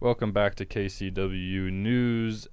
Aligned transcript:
Welcome 0.00 0.32
back 0.32 0.54
to 0.56 0.64
KCW 0.64 1.70
News, 1.70 2.48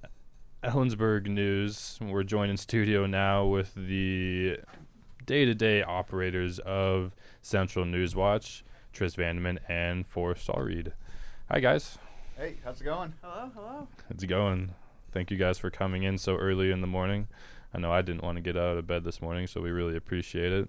Ellensburg 0.64 1.28
News. 1.28 1.97
We're 2.01 2.23
joined 2.23 2.51
in 2.51 2.58
studio 2.58 3.05
now 3.05 3.46
with 3.46 3.73
the 3.73 4.58
day-to-day 5.26 5.81
operators 5.83 6.60
of 6.60 7.15
Central 7.41 7.86
News 7.86 8.15
Watch, 8.15 8.65
Tris 8.91 9.15
Vandeman 9.15 9.60
and 9.70 10.05
Forrest 10.05 10.47
Allreed. 10.49 10.91
Hi 11.49 11.60
guys, 11.62 11.97
Hey, 12.36 12.57
how's 12.63 12.81
it 12.81 12.83
going? 12.83 13.13
Hello, 13.24 13.50
hello. 13.56 13.88
how's 14.12 14.22
it 14.22 14.28
going? 14.28 14.74
Thank 15.14 15.32
you 15.32 15.38
guys 15.38 15.58
for 15.58 15.70
coming 15.72 16.04
in 16.04 16.18
so 16.18 16.36
early 16.36 16.70
in 16.72 16.82
the 16.82 16.88
morning. 16.88 17.27
I 17.73 17.80
know 17.80 17.91
I 17.91 18.02
didn't 18.02 18.23
want 18.23 18.36
to 18.36 18.41
get 18.41 18.58
out 18.58 18.77
of 18.77 18.86
bed 18.88 19.05
this 19.05 19.22
morning, 19.22 19.48
so 19.48 19.62
we 19.62 19.72
really 19.72 19.95
appreciate 19.95 20.52
it. 20.52 20.68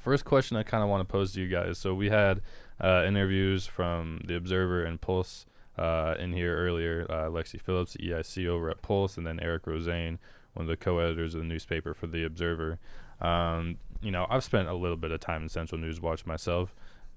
First 0.00 0.24
question 0.24 0.56
I 0.56 0.62
kind 0.62 0.82
of 0.82 0.88
want 0.88 1.06
to 1.06 1.10
pose 1.12 1.34
to 1.34 1.40
you 1.40 1.48
guys. 1.48 1.78
So 1.78 1.94
we 1.94 2.08
had 2.08 2.40
uh, 2.80 3.04
interviews 3.06 3.66
from 3.66 4.22
the 4.24 4.36
Observer 4.36 4.84
and 4.84 5.00
Pulse 5.00 5.44
uh, 5.78 6.14
in 6.18 6.32
here 6.32 6.56
earlier. 6.56 7.06
Uh, 7.08 7.28
Lexi 7.28 7.60
Phillips, 7.60 7.96
EIC 7.96 8.46
over 8.46 8.70
at 8.70 8.82
Pulse, 8.82 9.16
and 9.16 9.26
then 9.26 9.40
Eric 9.40 9.64
Rosane, 9.64 10.18
one 10.54 10.64
of 10.64 10.68
the 10.68 10.76
co-editors 10.76 11.34
of 11.34 11.40
the 11.40 11.46
newspaper 11.46 11.94
for 11.94 12.06
the 12.06 12.24
Observer. 12.24 12.78
Um, 13.20 13.76
you 14.00 14.10
know, 14.10 14.26
I've 14.30 14.44
spent 14.44 14.68
a 14.68 14.74
little 14.74 14.96
bit 14.96 15.10
of 15.10 15.20
time 15.20 15.42
in 15.42 15.48
Central 15.48 15.80
News 15.80 16.00
Watch 16.00 16.26
myself. 16.26 16.74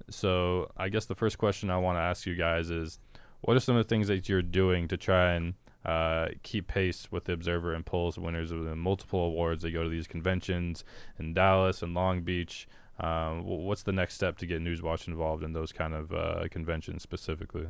So 0.09 0.71
I 0.77 0.89
guess 0.89 1.05
the 1.05 1.15
first 1.15 1.37
question 1.37 1.69
I 1.69 1.77
want 1.77 1.97
to 1.97 2.01
ask 2.01 2.25
you 2.25 2.35
guys 2.35 2.69
is, 2.69 2.99
what 3.41 3.57
are 3.57 3.59
some 3.59 3.75
of 3.75 3.85
the 3.85 3.89
things 3.89 4.07
that 4.07 4.29
you're 4.29 4.41
doing 4.41 4.87
to 4.87 4.97
try 4.97 5.33
and 5.33 5.55
uh, 5.85 6.27
keep 6.43 6.67
pace 6.67 7.11
with 7.11 7.25
the 7.25 7.33
Observer 7.33 7.73
and 7.73 7.85
Pulse, 7.85 8.17
winners 8.17 8.51
of 8.51 8.63
the 8.63 8.75
multiple 8.75 9.25
awards. 9.25 9.63
They 9.63 9.71
go 9.71 9.83
to 9.83 9.89
these 9.89 10.07
conventions 10.07 10.83
in 11.17 11.33
Dallas 11.33 11.81
and 11.81 11.93
Long 11.93 12.21
Beach. 12.21 12.67
Um, 12.99 13.43
what's 13.43 13.83
the 13.83 13.91
next 13.91 14.13
step 14.13 14.37
to 14.39 14.45
get 14.45 14.61
Newswatch 14.61 15.07
involved 15.07 15.43
in 15.43 15.53
those 15.53 15.71
kind 15.71 15.93
of 15.93 16.13
uh, 16.13 16.47
conventions 16.51 17.01
specifically? 17.01 17.67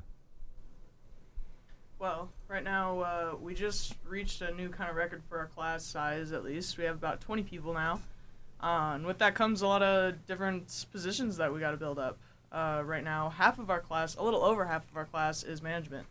Well, 2.01 2.29
right 2.47 2.63
now 2.63 2.99
uh, 3.01 3.35
we 3.39 3.53
just 3.53 3.93
reached 4.07 4.41
a 4.41 4.51
new 4.55 4.69
kind 4.69 4.89
of 4.89 4.95
record 4.95 5.21
for 5.29 5.37
our 5.37 5.45
class 5.45 5.85
size. 5.85 6.31
At 6.31 6.43
least 6.43 6.79
we 6.79 6.83
have 6.85 6.95
about 6.95 7.21
20 7.21 7.43
people 7.43 7.75
now, 7.75 8.01
uh, 8.59 8.93
and 8.95 9.05
with 9.05 9.19
that 9.19 9.35
comes 9.35 9.61
a 9.61 9.67
lot 9.67 9.83
of 9.83 10.25
different 10.25 10.87
positions 10.91 11.37
that 11.37 11.53
we 11.53 11.59
got 11.59 11.71
to 11.71 11.77
build 11.77 11.99
up. 11.99 12.17
Uh, 12.51 12.81
right 12.83 13.03
now, 13.03 13.29
half 13.29 13.59
of 13.59 13.69
our 13.69 13.79
class, 13.79 14.15
a 14.15 14.23
little 14.23 14.43
over 14.43 14.65
half 14.65 14.89
of 14.89 14.97
our 14.97 15.05
class, 15.05 15.43
is 15.43 15.61
management. 15.61 16.07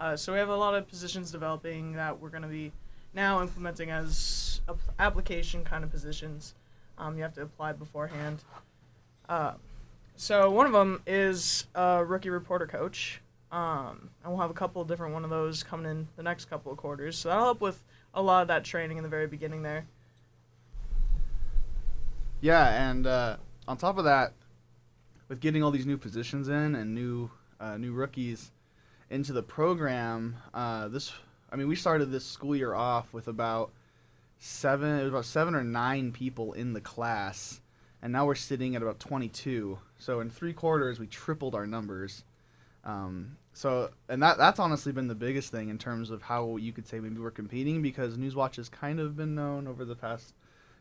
Uh, 0.00 0.16
so 0.16 0.32
we 0.32 0.38
have 0.40 0.48
a 0.48 0.56
lot 0.56 0.74
of 0.74 0.88
positions 0.88 1.30
developing 1.30 1.92
that 1.92 2.20
we're 2.20 2.28
going 2.28 2.42
to 2.42 2.48
be 2.48 2.72
now 3.14 3.40
implementing 3.40 3.88
as 3.88 4.60
ap- 4.68 4.78
application 4.98 5.62
kind 5.62 5.84
of 5.84 5.92
positions. 5.92 6.54
Um, 6.98 7.16
you 7.16 7.22
have 7.22 7.34
to 7.34 7.42
apply 7.42 7.74
beforehand. 7.74 8.42
Uh, 9.28 9.52
so 10.16 10.50
one 10.50 10.66
of 10.66 10.72
them 10.72 11.02
is 11.06 11.68
a 11.76 12.04
rookie 12.04 12.30
reporter 12.30 12.66
coach. 12.66 13.20
Um, 13.52 14.10
and 14.22 14.32
we'll 14.32 14.40
have 14.40 14.50
a 14.50 14.54
couple 14.54 14.84
different 14.84 15.12
one 15.12 15.24
of 15.24 15.30
those 15.30 15.62
coming 15.62 15.90
in 15.90 16.08
the 16.16 16.22
next 16.22 16.44
couple 16.44 16.70
of 16.70 16.78
quarters. 16.78 17.16
So 17.16 17.28
that'll 17.28 17.44
help 17.44 17.60
with 17.60 17.82
a 18.14 18.22
lot 18.22 18.42
of 18.42 18.48
that 18.48 18.64
training 18.64 18.96
in 18.96 19.02
the 19.02 19.08
very 19.08 19.26
beginning 19.26 19.62
there. 19.62 19.86
Yeah, 22.40 22.88
and 22.90 23.06
uh, 23.06 23.36
on 23.68 23.76
top 23.76 23.98
of 23.98 24.04
that, 24.04 24.32
with 25.28 25.40
getting 25.40 25.62
all 25.62 25.70
these 25.70 25.86
new 25.86 25.98
positions 25.98 26.48
in 26.48 26.74
and 26.74 26.94
new 26.94 27.30
uh, 27.60 27.76
new 27.76 27.92
rookies 27.92 28.50
into 29.10 29.32
the 29.32 29.42
program, 29.42 30.36
uh, 30.54 30.88
this 30.88 31.12
I 31.52 31.56
mean 31.56 31.68
we 31.68 31.76
started 31.76 32.10
this 32.10 32.24
school 32.24 32.56
year 32.56 32.74
off 32.74 33.12
with 33.12 33.28
about 33.28 33.72
seven 34.38 34.98
it 34.98 35.02
was 35.02 35.10
about 35.10 35.24
seven 35.26 35.54
or 35.54 35.62
nine 35.62 36.12
people 36.12 36.52
in 36.54 36.72
the 36.72 36.80
class, 36.80 37.60
and 38.00 38.12
now 38.12 38.24
we're 38.24 38.34
sitting 38.34 38.74
at 38.74 38.82
about 38.82 38.98
22. 39.00 39.78
So 39.98 40.20
in 40.20 40.30
three 40.30 40.54
quarters 40.54 40.98
we 40.98 41.06
tripled 41.06 41.54
our 41.54 41.66
numbers. 41.66 42.24
Um, 42.84 43.36
so 43.60 43.90
and 44.08 44.22
that 44.22 44.38
that's 44.38 44.58
honestly 44.58 44.90
been 44.90 45.06
the 45.06 45.14
biggest 45.14 45.50
thing 45.52 45.68
in 45.68 45.76
terms 45.76 46.08
of 46.08 46.22
how 46.22 46.56
you 46.56 46.72
could 46.72 46.86
say 46.86 46.98
maybe 46.98 47.18
we're 47.18 47.30
competing 47.30 47.82
because 47.82 48.16
Newswatch 48.16 48.56
has 48.56 48.70
kind 48.70 48.98
of 48.98 49.18
been 49.18 49.34
known 49.34 49.66
over 49.66 49.84
the 49.84 49.94
past 49.94 50.32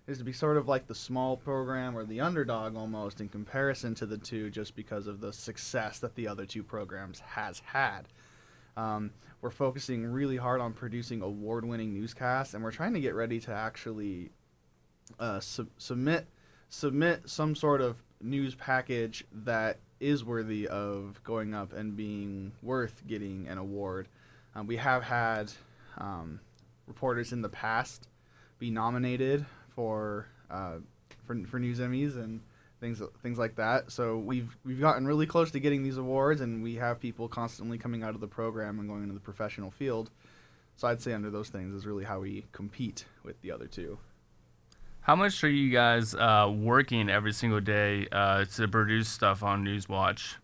is 0.07 0.17
to 0.19 0.23
be 0.23 0.31
sort 0.31 0.55
of 0.55 0.69
like 0.69 0.87
the 0.87 0.95
small 0.95 1.35
program 1.35 1.97
or 1.97 2.05
the 2.05 2.21
underdog 2.21 2.77
almost 2.77 3.19
in 3.19 3.27
comparison 3.27 3.95
to 3.95 4.05
the 4.05 4.17
two 4.17 4.49
just 4.49 4.77
because 4.77 5.07
of 5.07 5.19
the 5.19 5.33
success 5.33 5.99
that 5.99 6.15
the 6.15 6.25
other 6.25 6.45
two 6.45 6.63
programs 6.63 7.19
has 7.19 7.59
had. 7.65 8.03
Um, 8.77 9.11
we're 9.41 9.51
focusing 9.51 10.05
really 10.05 10.37
hard 10.37 10.61
on 10.61 10.71
producing 10.71 11.21
award-winning 11.21 11.93
newscasts 11.93 12.53
and 12.53 12.63
we're 12.63 12.71
trying 12.71 12.93
to 12.93 13.01
get 13.01 13.13
ready 13.13 13.41
to 13.41 13.51
actually 13.51 14.29
uh, 15.19 15.41
sub- 15.41 15.67
submit 15.77 16.27
submit 16.69 17.27
some 17.27 17.55
sort 17.55 17.81
of 17.81 18.01
news 18.21 18.55
package 18.55 19.25
that 19.33 19.79
is 19.99 20.23
worthy 20.23 20.67
of 20.67 21.21
going 21.23 21.53
up 21.53 21.73
and 21.73 21.95
being 21.95 22.51
worth 22.61 23.03
getting 23.07 23.47
an 23.47 23.57
award 23.57 24.07
um, 24.55 24.67
we 24.67 24.77
have 24.77 25.03
had 25.03 25.51
um, 25.97 26.39
reporters 26.87 27.31
in 27.31 27.41
the 27.41 27.49
past 27.49 28.07
be 28.57 28.69
nominated 28.69 29.45
for 29.75 30.27
uh, 30.49 30.75
for 31.25 31.35
for 31.45 31.59
news 31.59 31.79
Emmys 31.79 32.15
and 32.15 32.41
things 32.79 33.01
things 33.21 33.37
like 33.37 33.55
that. 33.55 33.91
So 33.91 34.17
we've 34.17 34.57
we've 34.65 34.79
gotten 34.79 35.05
really 35.05 35.25
close 35.25 35.51
to 35.51 35.59
getting 35.59 35.83
these 35.83 35.97
awards, 35.97 36.41
and 36.41 36.63
we 36.63 36.75
have 36.75 36.99
people 36.99 37.27
constantly 37.27 37.77
coming 37.77 38.03
out 38.03 38.15
of 38.15 38.21
the 38.21 38.27
program 38.27 38.79
and 38.79 38.89
going 38.89 39.03
into 39.03 39.13
the 39.13 39.19
professional 39.19 39.71
field. 39.71 40.09
So 40.75 40.87
I'd 40.87 41.01
say 41.01 41.13
under 41.13 41.29
those 41.29 41.49
things 41.49 41.73
is 41.73 41.85
really 41.85 42.05
how 42.05 42.21
we 42.21 42.45
compete 42.51 43.05
with 43.23 43.41
the 43.41 43.51
other 43.51 43.67
two. 43.67 43.99
How 45.09 45.15
much 45.15 45.43
are 45.43 45.49
you 45.49 45.71
guys 45.71 46.13
uh, 46.13 46.53
working 46.55 47.09
every 47.09 47.33
single 47.33 47.59
day 47.59 48.05
uh, 48.11 48.45
to 48.57 48.67
produce 48.67 49.09
stuff 49.09 49.41
on 49.41 49.65
Newswatch? 49.65 50.35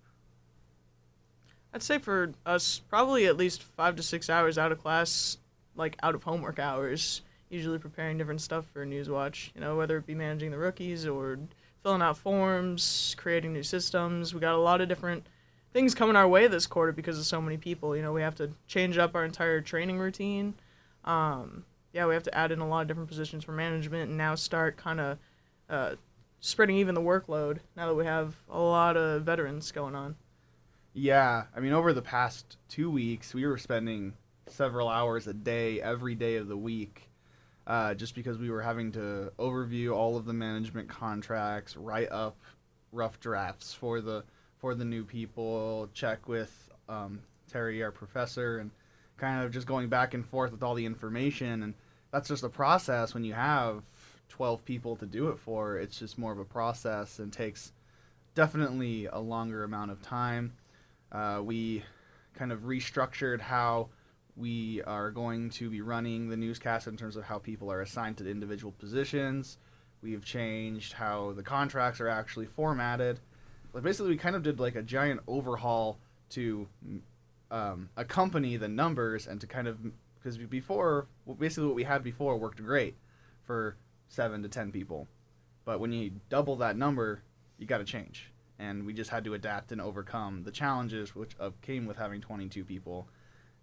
I'd 1.71 1.83
say 1.83 1.99
for 1.99 2.31
us, 2.47 2.81
probably 2.89 3.27
at 3.27 3.37
least 3.37 3.61
five 3.61 3.95
to 3.97 4.01
six 4.01 4.27
hours 4.27 4.57
out 4.57 4.71
of 4.71 4.81
class, 4.81 5.37
like 5.75 5.97
out 6.01 6.15
of 6.15 6.23
homework 6.23 6.57
hours, 6.57 7.21
usually 7.47 7.77
preparing 7.77 8.17
different 8.17 8.41
stuff 8.41 8.65
for 8.73 8.83
Newswatch. 8.87 9.51
You 9.53 9.61
know, 9.61 9.77
whether 9.77 9.97
it 9.97 10.07
be 10.07 10.15
managing 10.15 10.49
the 10.49 10.57
rookies 10.57 11.05
or 11.05 11.37
filling 11.83 12.01
out 12.01 12.17
forms, 12.17 13.15
creating 13.19 13.53
new 13.53 13.61
systems. 13.61 14.33
We 14.33 14.39
got 14.39 14.55
a 14.55 14.57
lot 14.57 14.81
of 14.81 14.89
different 14.89 15.27
things 15.73 15.93
coming 15.93 16.15
our 16.15 16.27
way 16.27 16.47
this 16.47 16.65
quarter 16.65 16.91
because 16.91 17.19
of 17.19 17.27
so 17.27 17.39
many 17.39 17.57
people. 17.57 17.95
You 17.95 18.01
know, 18.01 18.13
we 18.13 18.23
have 18.23 18.33
to 18.37 18.49
change 18.65 18.97
up 18.97 19.13
our 19.13 19.25
entire 19.25 19.61
training 19.61 19.99
routine. 19.99 20.55
Um, 21.03 21.65
yeah, 21.95 22.05
we 22.05 22.13
have 22.13 22.23
to 22.23 22.37
add 22.37 22.51
in 22.51 22.59
a 22.59 22.67
lot 22.67 22.81
of 22.81 22.87
different 22.89 23.07
positions 23.07 23.45
for 23.45 23.53
management 23.53 24.09
and 24.09 24.17
now 24.17 24.35
start 24.35 24.75
kind 24.75 24.99
of 24.99 25.17
uh, 25.69 25.95
spreading 26.41 26.75
even 26.75 26.93
the 26.93 27.01
workload 27.01 27.59
now 27.77 27.87
that 27.87 27.95
we 27.95 28.03
have 28.03 28.35
a 28.49 28.59
lot 28.59 28.97
of 28.97 29.23
veterans 29.23 29.71
going 29.71 29.95
on. 29.95 30.17
Yeah, 30.93 31.45
I 31.55 31.61
mean 31.61 31.71
over 31.71 31.93
the 31.93 32.01
past 32.01 32.57
two 32.67 32.91
weeks 32.91 33.33
we 33.33 33.45
were 33.45 33.57
spending 33.57 34.13
several 34.47 34.89
hours 34.89 35.25
a 35.27 35.33
day 35.33 35.81
every 35.81 36.15
day 36.15 36.35
of 36.35 36.49
the 36.49 36.57
week 36.57 37.09
uh, 37.65 37.93
just 37.93 38.13
because 38.13 38.37
we 38.37 38.49
were 38.49 38.61
having 38.61 38.91
to 38.91 39.31
overview 39.39 39.95
all 39.95 40.17
of 40.17 40.25
the 40.25 40.33
management 40.33 40.89
contracts, 40.89 41.77
write 41.77 42.11
up 42.11 42.35
rough 42.91 43.21
drafts 43.21 43.73
for 43.73 44.01
the 44.01 44.25
for 44.57 44.75
the 44.75 44.85
new 44.85 45.05
people, 45.05 45.89
check 45.93 46.27
with 46.27 46.69
um, 46.89 47.21
Terry, 47.49 47.81
our 47.81 47.91
professor, 47.91 48.57
and 48.57 48.71
kind 49.15 49.45
of 49.45 49.51
just 49.53 49.65
going 49.65 49.87
back 49.87 50.13
and 50.13 50.25
forth 50.25 50.51
with 50.51 50.61
all 50.61 50.75
the 50.75 50.85
information. 50.85 51.63
And 51.63 51.73
that's 52.15 52.29
just 52.29 52.45
a 52.45 52.49
process 52.49 53.13
when 53.13 53.25
you 53.25 53.33
have 53.33 53.83
12 54.29 54.63
people 54.63 54.95
to 54.95 55.05
do 55.05 55.27
it 55.27 55.37
for. 55.37 55.77
It's 55.77 55.99
just 55.99 56.17
more 56.17 56.31
of 56.31 56.39
a 56.39 56.45
process 56.45 57.19
and 57.19 57.31
takes 57.31 57.73
definitely 58.35 59.07
a 59.07 59.19
longer 59.19 59.65
amount 59.65 59.91
of 59.91 60.01
time. 60.01 60.53
Uh, 61.11 61.41
we 61.43 61.83
kind 62.33 62.53
of 62.53 62.61
restructured 62.61 63.41
how 63.41 63.89
we 64.37 64.81
are 64.83 65.11
going 65.11 65.49
to 65.49 65.69
be 65.69 65.81
running 65.81 66.29
the 66.29 66.37
newscast 66.37 66.87
in 66.87 66.95
terms 66.95 67.17
of 67.17 67.25
how 67.25 67.37
people 67.37 67.69
are 67.69 67.81
assigned 67.81 68.15
to 68.17 68.29
individual 68.29 68.71
positions. 68.71 69.57
We've 70.01 70.23
changed 70.23 70.93
how 70.93 71.33
the 71.33 71.43
contracts 71.43 71.99
are 71.99 72.07
actually 72.07 72.45
formatted. 72.45 73.19
Like 73.73 73.83
basically, 73.83 74.11
we 74.11 74.17
kind 74.17 74.37
of 74.37 74.43
did 74.43 74.57
like 74.57 74.75
a 74.75 74.83
giant 74.83 75.19
overhaul 75.27 75.99
to 76.29 76.65
um, 77.51 77.89
accompany 77.97 78.55
the 78.55 78.69
numbers 78.69 79.27
and 79.27 79.41
to 79.41 79.47
kind 79.47 79.67
of 79.67 79.79
because 80.25 80.39
before 80.39 81.05
basically 81.37 81.67
what 81.67 81.75
we 81.75 81.83
had 81.83 82.03
before 82.03 82.35
worked 82.35 82.63
great 82.63 82.95
for 83.43 83.77
seven 84.07 84.41
to 84.41 84.49
ten 84.49 84.71
people, 84.71 85.07
but 85.65 85.79
when 85.79 85.91
you 85.91 86.13
double 86.29 86.55
that 86.55 86.75
number, 86.75 87.21
you 87.59 87.67
got 87.67 87.77
to 87.77 87.83
change, 87.83 88.31
and 88.57 88.87
we 88.87 88.93
just 88.93 89.11
had 89.11 89.23
to 89.23 89.35
adapt 89.35 89.71
and 89.71 89.79
overcome 89.79 90.41
the 90.41 90.49
challenges 90.49 91.13
which 91.13 91.35
came 91.61 91.85
with 91.85 91.97
having 91.97 92.21
22 92.21 92.65
people 92.65 93.07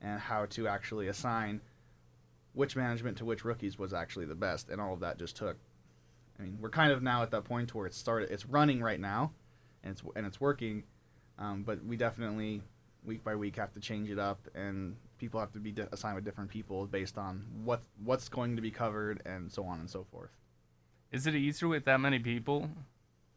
and 0.00 0.20
how 0.20 0.46
to 0.46 0.68
actually 0.68 1.08
assign 1.08 1.60
which 2.52 2.76
management 2.76 3.18
to 3.18 3.24
which 3.24 3.44
rookies 3.44 3.76
was 3.76 3.92
actually 3.92 4.26
the 4.26 4.36
best, 4.36 4.68
and 4.68 4.80
all 4.80 4.94
of 4.94 5.00
that 5.00 5.18
just 5.18 5.34
took. 5.34 5.56
I 6.38 6.44
mean, 6.44 6.58
we're 6.60 6.70
kind 6.70 6.92
of 6.92 7.02
now 7.02 7.24
at 7.24 7.32
that 7.32 7.42
point 7.42 7.74
where 7.74 7.86
it's 7.86 7.98
started. 7.98 8.30
It's 8.30 8.46
running 8.46 8.80
right 8.80 9.00
now, 9.00 9.32
and 9.82 9.90
it's 9.90 10.02
and 10.14 10.24
it's 10.24 10.40
working, 10.40 10.84
um, 11.40 11.64
but 11.64 11.84
we 11.84 11.96
definitely 11.96 12.62
week 13.04 13.24
by 13.24 13.34
week 13.34 13.56
have 13.56 13.72
to 13.72 13.80
change 13.80 14.10
it 14.10 14.20
up, 14.20 14.46
and 14.54 14.94
people 15.22 15.38
have 15.38 15.52
to 15.52 15.60
be 15.60 15.70
di- 15.70 15.86
assigned 15.92 16.16
with 16.16 16.24
different 16.24 16.50
people 16.50 16.84
based 16.84 17.16
on 17.16 17.46
what 17.64 17.80
what's 18.04 18.28
going 18.28 18.56
to 18.56 18.62
be 18.62 18.72
covered, 18.72 19.22
and 19.24 19.52
so 19.52 19.64
on 19.64 19.78
and 19.78 19.88
so 19.88 20.04
forth. 20.10 20.32
Is 21.12 21.28
it 21.28 21.36
easier 21.36 21.68
with 21.68 21.84
that 21.84 22.00
many 22.00 22.18
people, 22.18 22.68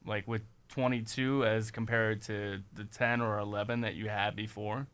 like 0.03 0.27
with 0.27 0.41
22 0.69 1.45
as 1.45 1.69
compared 1.69 2.23
to 2.23 2.63
the 2.73 2.85
10 2.85 3.21
or 3.21 3.37
11 3.37 3.81
that 3.81 3.93
you 3.93 4.09
had 4.09 4.35
before? 4.35 4.87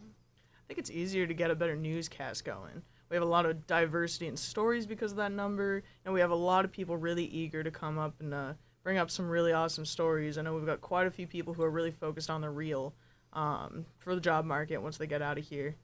I 0.00 0.62
think 0.68 0.78
it's 0.78 0.92
easier 0.92 1.26
to 1.26 1.34
get 1.34 1.50
a 1.50 1.56
better 1.56 1.74
newscast 1.74 2.44
going. 2.44 2.82
We 3.10 3.16
have 3.16 3.24
a 3.24 3.26
lot 3.28 3.44
of 3.44 3.66
diversity 3.66 4.28
in 4.28 4.36
stories 4.36 4.86
because 4.86 5.10
of 5.10 5.16
that 5.16 5.32
number, 5.32 5.82
and 6.04 6.14
we 6.14 6.20
have 6.20 6.30
a 6.30 6.36
lot 6.36 6.64
of 6.64 6.70
people 6.70 6.96
really 6.96 7.24
eager 7.24 7.64
to 7.64 7.70
come 7.72 7.98
up 7.98 8.14
and 8.20 8.32
uh, 8.32 8.52
bring 8.84 8.96
up 8.96 9.10
some 9.10 9.28
really 9.28 9.52
awesome 9.52 9.84
stories. 9.84 10.38
I 10.38 10.42
know 10.42 10.54
we've 10.54 10.64
got 10.64 10.80
quite 10.80 11.08
a 11.08 11.10
few 11.10 11.26
people 11.26 11.52
who 11.52 11.64
are 11.64 11.70
really 11.70 11.90
focused 11.90 12.30
on 12.30 12.42
the 12.42 12.50
real 12.50 12.94
um, 13.32 13.86
for 13.98 14.14
the 14.14 14.20
job 14.20 14.44
market 14.44 14.78
once 14.78 14.98
they 14.98 15.08
get 15.08 15.20
out 15.20 15.36
of 15.36 15.44
here. 15.44 15.74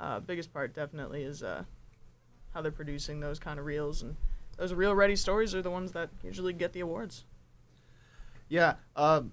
Uh, 0.00 0.18
biggest 0.18 0.52
part 0.52 0.74
definitely 0.74 1.22
is 1.22 1.42
uh, 1.42 1.64
how 2.54 2.62
they're 2.62 2.72
producing 2.72 3.20
those 3.20 3.38
kind 3.38 3.58
of 3.58 3.66
reels, 3.66 4.02
and 4.02 4.16
those 4.56 4.72
real 4.72 4.94
ready 4.94 5.14
stories 5.14 5.54
are 5.54 5.62
the 5.62 5.70
ones 5.70 5.92
that 5.92 6.08
usually 6.24 6.54
get 6.54 6.72
the 6.72 6.80
awards. 6.80 7.24
Yeah, 8.48 8.74
um, 8.96 9.32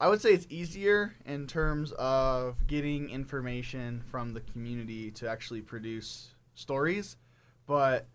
I 0.00 0.08
would 0.08 0.20
say 0.20 0.32
it's 0.32 0.46
easier 0.48 1.14
in 1.24 1.46
terms 1.46 1.92
of 1.92 2.66
getting 2.66 3.10
information 3.10 4.02
from 4.10 4.32
the 4.32 4.40
community 4.40 5.10
to 5.12 5.28
actually 5.28 5.60
produce 5.60 6.34
stories, 6.54 7.16
but 7.66 8.06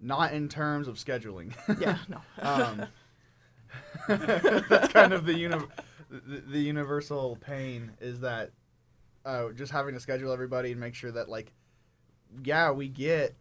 not 0.00 0.32
in 0.32 0.48
terms 0.48 0.88
of 0.88 0.96
scheduling. 0.96 1.52
Yeah, 1.80 1.98
no. 2.08 2.20
um, 2.42 2.86
that's 4.08 4.92
kind 4.92 5.12
of 5.12 5.24
the, 5.24 5.34
uni- 5.34 5.56
the 6.10 6.40
the 6.40 6.60
universal 6.60 7.36
pain 7.36 7.92
is 8.00 8.20
that 8.20 8.50
uh, 9.24 9.50
just 9.50 9.72
having 9.72 9.94
to 9.94 10.00
schedule 10.00 10.32
everybody 10.32 10.72
and 10.72 10.80
make 10.80 10.94
sure 10.94 11.12
that 11.12 11.28
like 11.28 11.52
yeah 12.42 12.70
we 12.70 12.88
get 12.88 13.36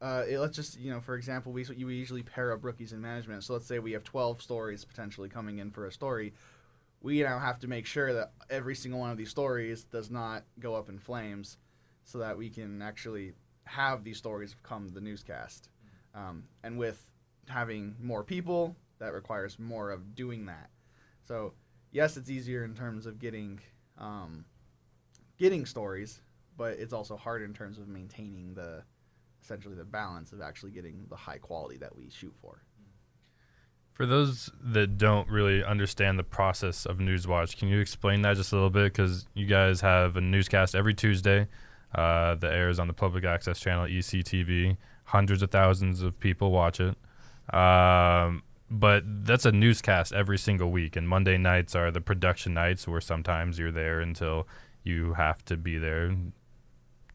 uh, 0.00 0.24
it, 0.28 0.38
let's 0.38 0.56
just 0.56 0.78
you 0.78 0.90
know 0.90 1.00
for 1.00 1.16
example 1.16 1.52
we 1.52 1.64
we 1.84 1.94
usually 1.94 2.22
pair 2.22 2.52
up 2.52 2.64
rookies 2.64 2.92
in 2.92 3.00
management. 3.00 3.44
So 3.44 3.52
let's 3.52 3.66
say 3.66 3.78
we 3.78 3.92
have 3.92 4.04
12 4.04 4.40
stories 4.40 4.84
potentially 4.84 5.28
coming 5.28 5.58
in 5.58 5.70
for 5.70 5.86
a 5.86 5.92
story. 5.92 6.32
We 7.02 7.22
now 7.22 7.38
have 7.38 7.58
to 7.60 7.68
make 7.68 7.86
sure 7.86 8.12
that 8.12 8.32
every 8.48 8.74
single 8.74 9.00
one 9.00 9.10
of 9.10 9.16
these 9.16 9.30
stories 9.30 9.84
does 9.84 10.10
not 10.10 10.44
go 10.58 10.74
up 10.74 10.88
in 10.88 10.98
flames 10.98 11.58
so 12.04 12.18
that 12.18 12.36
we 12.36 12.50
can 12.50 12.82
actually 12.82 13.32
have 13.64 14.04
these 14.04 14.18
stories 14.18 14.54
come 14.62 14.88
the 14.88 15.00
newscast. 15.00 15.68
Um, 16.14 16.44
and 16.62 16.78
with 16.78 17.06
having 17.48 17.94
more 18.00 18.24
people 18.24 18.76
that 18.98 19.12
requires 19.12 19.58
more 19.58 19.90
of 19.90 20.14
doing 20.14 20.46
that. 20.46 20.70
So 21.24 21.52
yes 21.92 22.16
it's 22.16 22.30
easier 22.30 22.64
in 22.64 22.74
terms 22.74 23.06
of 23.06 23.18
getting 23.18 23.60
um, 23.98 24.44
getting 25.40 25.66
stories 25.66 26.20
but 26.56 26.78
it's 26.78 26.92
also 26.92 27.16
hard 27.16 27.42
in 27.42 27.54
terms 27.54 27.78
of 27.78 27.88
maintaining 27.88 28.52
the 28.52 28.82
essentially 29.42 29.74
the 29.74 29.84
balance 29.84 30.30
of 30.32 30.42
actually 30.42 30.70
getting 30.70 31.06
the 31.08 31.16
high 31.16 31.38
quality 31.38 31.78
that 31.78 31.96
we 31.96 32.10
shoot 32.10 32.34
for 32.40 32.62
For 33.94 34.04
those 34.04 34.50
that 34.62 34.98
don't 34.98 35.26
really 35.28 35.64
understand 35.64 36.18
the 36.18 36.22
process 36.22 36.84
of 36.84 36.98
Newswatch, 36.98 37.56
can 37.58 37.68
you 37.68 37.80
explain 37.80 38.20
that 38.22 38.36
just 38.36 38.52
a 38.52 38.56
little 38.56 38.70
bit? 38.70 38.92
Because 38.92 39.26
you 39.34 39.46
guys 39.46 39.80
have 39.80 40.16
a 40.16 40.20
newscast 40.20 40.74
every 40.74 40.94
Tuesday 40.94 41.48
uh, 41.94 42.34
that 42.36 42.52
airs 42.52 42.78
on 42.78 42.86
the 42.88 42.94
public 42.94 43.24
access 43.24 43.58
channel 43.58 43.86
ECTV. 43.86 44.76
Hundreds 45.04 45.42
of 45.42 45.50
thousands 45.50 46.02
of 46.02 46.18
people 46.20 46.50
watch 46.50 46.78
it. 46.80 46.94
Um, 47.54 48.42
but 48.70 49.02
that's 49.24 49.44
a 49.44 49.52
newscast 49.52 50.12
every 50.12 50.38
single 50.38 50.70
week, 50.70 50.94
and 50.94 51.08
Monday 51.08 51.36
nights 51.36 51.74
are 51.74 51.90
the 51.90 52.00
production 52.00 52.54
nights 52.54 52.86
where 52.86 53.00
sometimes 53.00 53.58
you're 53.58 53.72
there 53.72 54.00
until 54.00 54.46
you 54.82 55.14
have 55.14 55.44
to 55.46 55.56
be 55.56 55.78
there, 55.78 56.10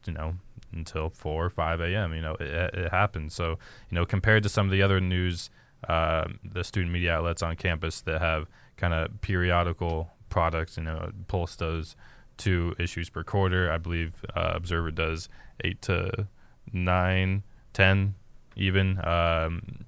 you 0.06 0.12
know, 0.12 0.34
until 0.72 1.10
4 1.10 1.46
or 1.46 1.50
5 1.50 1.80
a.m. 1.80 2.14
You 2.14 2.22
know, 2.22 2.36
it, 2.38 2.74
it 2.74 2.90
happens. 2.90 3.34
So, 3.34 3.58
you 3.90 3.94
know, 3.94 4.04
compared 4.06 4.42
to 4.44 4.48
some 4.48 4.66
of 4.66 4.72
the 4.72 4.82
other 4.82 5.00
news 5.00 5.50
um, 5.88 6.40
the 6.42 6.64
student 6.64 6.92
media 6.92 7.12
outlets 7.14 7.42
on 7.42 7.54
campus 7.56 8.00
that 8.02 8.20
have 8.20 8.46
kind 8.76 8.94
of 8.94 9.20
periodical 9.20 10.10
products. 10.28 10.76
You 10.76 10.84
know, 10.84 11.10
Pulse 11.28 11.56
does 11.56 11.96
two 12.36 12.74
issues 12.78 13.08
per 13.08 13.22
quarter. 13.22 13.70
I 13.70 13.78
believe 13.78 14.24
uh, 14.34 14.52
Observer 14.54 14.90
does 14.90 15.28
eight 15.62 15.82
to 15.82 16.26
nine, 16.72 17.44
ten, 17.72 18.14
even 18.56 18.98
um, 19.06 19.84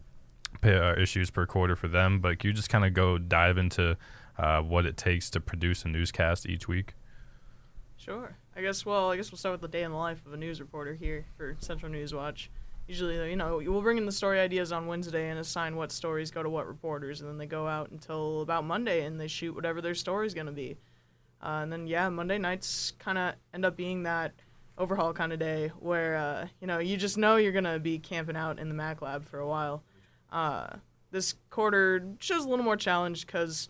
uh, 0.62 0.94
issues 0.96 1.30
per 1.30 1.46
quarter 1.46 1.74
for 1.74 1.88
them. 1.88 2.20
But 2.20 2.44
you 2.44 2.52
just 2.52 2.68
kind 2.68 2.84
of 2.84 2.94
go 2.94 3.18
dive 3.18 3.58
into 3.58 3.96
uh, 4.38 4.60
what 4.60 4.86
it 4.86 4.96
takes 4.96 5.30
to 5.30 5.40
produce 5.40 5.84
a 5.84 5.88
newscast 5.88 6.46
each 6.46 6.68
week? 6.68 6.94
Sure. 8.08 8.34
I 8.56 8.62
guess. 8.62 8.86
Well, 8.86 9.10
I 9.10 9.16
guess 9.16 9.30
we'll 9.30 9.36
start 9.38 9.52
with 9.52 9.60
the 9.60 9.68
day 9.68 9.82
in 9.82 9.90
the 9.90 9.96
life 9.98 10.24
of 10.24 10.32
a 10.32 10.36
news 10.38 10.60
reporter 10.60 10.94
here 10.94 11.26
for 11.36 11.54
Central 11.58 11.92
News 11.92 12.14
Watch. 12.14 12.50
Usually, 12.86 13.28
you 13.28 13.36
know, 13.36 13.60
we'll 13.62 13.82
bring 13.82 13.98
in 13.98 14.06
the 14.06 14.12
story 14.12 14.40
ideas 14.40 14.72
on 14.72 14.86
Wednesday 14.86 15.28
and 15.28 15.38
assign 15.38 15.76
what 15.76 15.92
stories 15.92 16.30
go 16.30 16.42
to 16.42 16.48
what 16.48 16.66
reporters, 16.66 17.20
and 17.20 17.28
then 17.28 17.36
they 17.36 17.44
go 17.44 17.68
out 17.68 17.90
until 17.90 18.40
about 18.40 18.64
Monday 18.64 19.04
and 19.04 19.20
they 19.20 19.26
shoot 19.28 19.54
whatever 19.54 19.82
their 19.82 19.94
story's 19.94 20.32
gonna 20.32 20.52
be. 20.52 20.78
Uh, 21.42 21.60
and 21.62 21.70
then 21.70 21.86
yeah, 21.86 22.08
Monday 22.08 22.38
nights 22.38 22.94
kind 22.98 23.18
of 23.18 23.34
end 23.52 23.66
up 23.66 23.76
being 23.76 24.04
that 24.04 24.32
overhaul 24.78 25.12
kind 25.12 25.34
of 25.34 25.38
day 25.38 25.70
where 25.78 26.16
uh, 26.16 26.46
you 26.62 26.66
know 26.66 26.78
you 26.78 26.96
just 26.96 27.18
know 27.18 27.36
you're 27.36 27.52
gonna 27.52 27.78
be 27.78 27.98
camping 27.98 28.36
out 28.36 28.58
in 28.58 28.70
the 28.70 28.74
Mac 28.74 29.02
lab 29.02 29.22
for 29.22 29.38
a 29.38 29.46
while. 29.46 29.82
Uh, 30.32 30.68
this 31.10 31.34
quarter 31.50 32.08
shows 32.20 32.46
a 32.46 32.48
little 32.48 32.64
more 32.64 32.76
challenge 32.76 33.26
because 33.26 33.68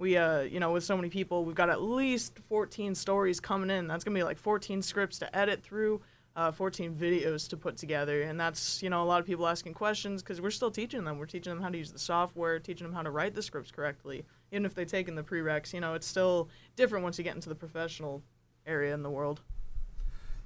we 0.00 0.16
uh 0.16 0.40
you 0.40 0.58
know 0.58 0.72
with 0.72 0.82
so 0.82 0.96
many 0.96 1.10
people 1.10 1.44
we've 1.44 1.54
got 1.54 1.68
at 1.68 1.82
least 1.82 2.40
14 2.48 2.94
stories 2.94 3.38
coming 3.38 3.70
in. 3.70 3.86
That's 3.86 4.02
gonna 4.02 4.18
be 4.18 4.24
like 4.24 4.38
14 4.38 4.82
scripts 4.82 5.18
to 5.18 5.36
edit 5.36 5.62
through 5.62 6.00
uh, 6.36 6.50
14 6.52 6.94
videos 6.94 7.48
to 7.48 7.56
put 7.56 7.76
together. 7.76 8.22
And 8.22 8.40
that's 8.40 8.82
you 8.82 8.88
know 8.88 9.02
a 9.02 9.04
lot 9.04 9.20
of 9.20 9.26
people 9.26 9.46
asking 9.46 9.74
questions 9.74 10.22
because 10.22 10.40
we're 10.40 10.50
still 10.50 10.70
teaching 10.70 11.04
them. 11.04 11.18
We're 11.18 11.26
teaching 11.26 11.52
them 11.52 11.62
how 11.62 11.68
to 11.68 11.78
use 11.78 11.92
the 11.92 11.98
software 11.98 12.58
teaching 12.58 12.86
them 12.86 12.94
how 12.94 13.02
to 13.02 13.10
write 13.10 13.34
the 13.34 13.42
scripts 13.42 13.70
correctly 13.70 14.24
even 14.50 14.64
if 14.64 14.74
they've 14.74 14.88
taken 14.88 15.14
the 15.14 15.22
prereqs. 15.22 15.72
You 15.74 15.80
know 15.80 15.94
it's 15.94 16.06
still 16.06 16.48
different 16.74 17.04
once 17.04 17.18
you 17.18 17.24
get 17.24 17.34
into 17.34 17.50
the 17.50 17.54
professional 17.54 18.22
area 18.66 18.94
in 18.94 19.02
the 19.02 19.10
world. 19.10 19.42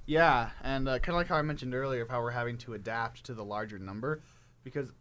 Yeah, 0.05 0.49
and 0.63 0.87
uh, 0.87 0.99
kind 0.99 1.15
of 1.15 1.15
like 1.15 1.27
how 1.27 1.37
I 1.37 1.41
mentioned 1.41 1.73
earlier, 1.73 2.03
of 2.03 2.09
how 2.09 2.21
we're 2.21 2.29
having 2.29 2.59
to 2.59 2.75
adapt 2.75 3.23
to 3.23 3.33
the 3.33 3.43
larger 3.43 3.79
number, 3.79 4.21
because 4.63 4.93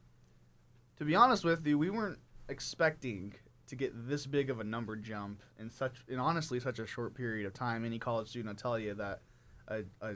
to 0.97 1.05
be 1.05 1.15
honest 1.15 1.45
with 1.45 1.67
you, 1.67 1.77
we 1.77 1.91
weren't 1.91 2.19
expecting 2.49 3.35
to 3.69 3.77
get 3.77 3.93
this 4.09 4.27
big 4.27 4.51
of 4.51 4.61
a 4.61 4.65
number 4.65 4.97
jump 4.97 5.43
in 5.59 5.71
such, 5.71 6.05
in 6.09 6.19
honestly 6.19 6.61
such 6.61 6.79
a 6.79 6.87
short 6.87 7.15
period 7.15 7.47
of 7.47 7.55
time. 7.55 7.85
Any 7.85 7.99
college 7.99 8.29
student 8.29 8.49
will 8.49 8.61
tell 8.61 8.79
you 8.79 8.95
that 8.95 9.21
a, 9.69 9.83
a, 10.01 10.15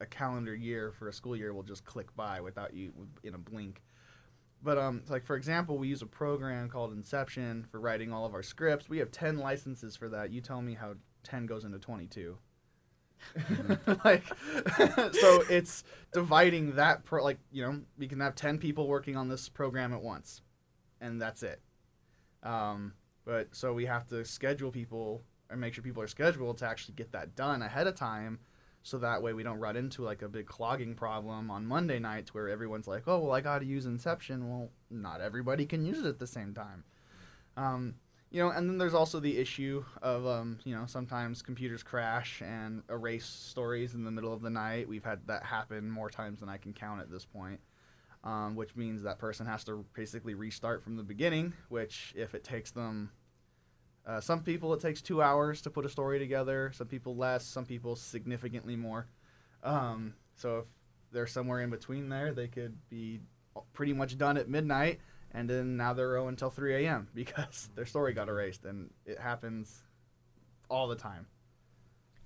a 0.00 0.06
calendar 0.06 0.54
year 0.54 0.92
for 0.92 1.08
a 1.08 1.12
school 1.12 1.36
year 1.36 1.52
will 1.52 1.62
just 1.62 1.84
click 1.84 2.14
by 2.16 2.40
without 2.40 2.74
you 2.74 2.92
in 3.22 3.34
a 3.34 3.38
blink. 3.38 3.82
But 4.62 4.78
um, 4.78 5.02
like 5.08 5.24
for 5.24 5.36
example, 5.36 5.78
we 5.78 5.88
use 5.88 6.02
a 6.02 6.06
program 6.06 6.68
called 6.68 6.92
Inception 6.92 7.66
for 7.70 7.80
writing 7.80 8.12
all 8.12 8.26
of 8.26 8.34
our 8.34 8.42
scripts. 8.42 8.88
We 8.88 8.98
have 8.98 9.10
ten 9.10 9.38
licenses 9.38 9.96
for 9.96 10.08
that. 10.10 10.30
You 10.30 10.40
tell 10.40 10.60
me 10.60 10.74
how 10.74 10.94
ten 11.22 11.46
goes 11.46 11.64
into 11.64 11.78
twenty-two. 11.78 12.36
like 14.04 14.24
so 15.12 15.44
it's 15.48 15.84
dividing 16.12 16.76
that 16.76 17.04
pro 17.04 17.22
like 17.22 17.38
you 17.52 17.62
know 17.62 17.80
we 17.98 18.08
can 18.08 18.18
have 18.20 18.34
10 18.34 18.56
people 18.56 18.88
working 18.88 19.14
on 19.14 19.28
this 19.28 19.46
program 19.46 19.92
at 19.92 20.00
once 20.00 20.40
and 21.02 21.20
that's 21.20 21.42
it 21.42 21.60
um, 22.42 22.94
but 23.24 23.54
so 23.54 23.72
we 23.72 23.86
have 23.86 24.06
to 24.08 24.24
schedule 24.24 24.70
people 24.70 25.22
and 25.50 25.60
make 25.60 25.74
sure 25.74 25.82
people 25.82 26.02
are 26.02 26.08
scheduled 26.08 26.58
to 26.58 26.66
actually 26.66 26.94
get 26.94 27.12
that 27.12 27.36
done 27.36 27.62
ahead 27.62 27.86
of 27.86 27.94
time. 27.94 28.38
So 28.82 28.98
that 28.98 29.22
way 29.22 29.34
we 29.34 29.42
don't 29.42 29.58
run 29.58 29.76
into 29.76 30.02
like 30.02 30.22
a 30.22 30.28
big 30.28 30.46
clogging 30.46 30.94
problem 30.94 31.50
on 31.50 31.66
monday 31.66 31.98
nights 31.98 32.32
where 32.32 32.48
everyone's 32.48 32.88
like 32.88 33.02
oh 33.06 33.18
well 33.18 33.32
i 33.32 33.40
gotta 33.40 33.66
use 33.66 33.84
inception. 33.84 34.48
Well 34.48 34.70
not 34.90 35.20
everybody 35.20 35.66
can 35.66 35.84
use 35.84 35.98
it 35.98 36.06
at 36.06 36.18
the 36.18 36.26
same 36.26 36.54
time. 36.54 36.84
Um, 37.56 37.96
you 38.30 38.40
know, 38.40 38.50
and 38.50 38.68
then 38.68 38.78
there's 38.78 38.94
also 38.94 39.18
the 39.18 39.38
issue 39.38 39.84
of, 40.02 40.24
um, 40.24 40.58
you 40.64 40.74
know, 40.74 40.86
sometimes 40.86 41.42
computers 41.42 41.82
crash 41.82 42.40
and 42.44 42.82
erase 42.88 43.26
stories 43.26 43.94
in 43.94 44.04
the 44.04 44.10
middle 44.10 44.32
of 44.32 44.40
the 44.40 44.50
night. 44.50 44.88
We've 44.88 45.04
had 45.04 45.26
that 45.26 45.42
happen 45.42 45.90
more 45.90 46.08
times 46.10 46.38
than 46.38 46.48
I 46.48 46.56
can 46.56 46.72
count 46.72 47.00
at 47.00 47.10
this 47.10 47.24
point, 47.24 47.58
um, 48.24 48.54
which 48.56 48.76
means 48.76 49.02
that 49.02 49.18
person 49.18 49.46
has 49.46 49.64
to 49.64 49.84
basically 49.94 50.34
restart 50.34 50.82
from 50.82 50.96
the 50.96 51.02
beginning. 51.02 51.52
Which, 51.68 52.12
if 52.16 52.34
it 52.34 52.44
takes 52.44 52.70
them, 52.70 53.10
uh, 54.06 54.20
some 54.20 54.42
people 54.42 54.72
it 54.74 54.80
takes 54.80 55.00
two 55.02 55.22
hours 55.22 55.60
to 55.62 55.70
put 55.70 55.84
a 55.84 55.88
story 55.88 56.18
together. 56.18 56.72
Some 56.74 56.86
people 56.86 57.16
less. 57.16 57.44
Some 57.44 57.64
people 57.64 57.96
significantly 57.96 58.76
more. 58.76 59.06
Um, 59.62 60.14
so 60.36 60.58
if 60.58 60.64
they're 61.12 61.26
somewhere 61.26 61.60
in 61.60 61.70
between 61.70 62.08
there, 62.08 62.32
they 62.32 62.48
could 62.48 62.76
be 62.88 63.20
pretty 63.72 63.92
much 63.92 64.16
done 64.16 64.36
at 64.36 64.48
midnight 64.48 65.00
and 65.32 65.48
then 65.48 65.76
now 65.76 65.92
they're 65.92 66.12
0 66.12 66.28
until 66.28 66.50
3 66.50 66.86
a.m. 66.86 67.08
because 67.14 67.68
their 67.74 67.86
story 67.86 68.12
got 68.12 68.28
erased, 68.28 68.64
and 68.64 68.90
it 69.06 69.18
happens 69.18 69.82
all 70.68 70.88
the 70.88 70.96
time. 70.96 71.26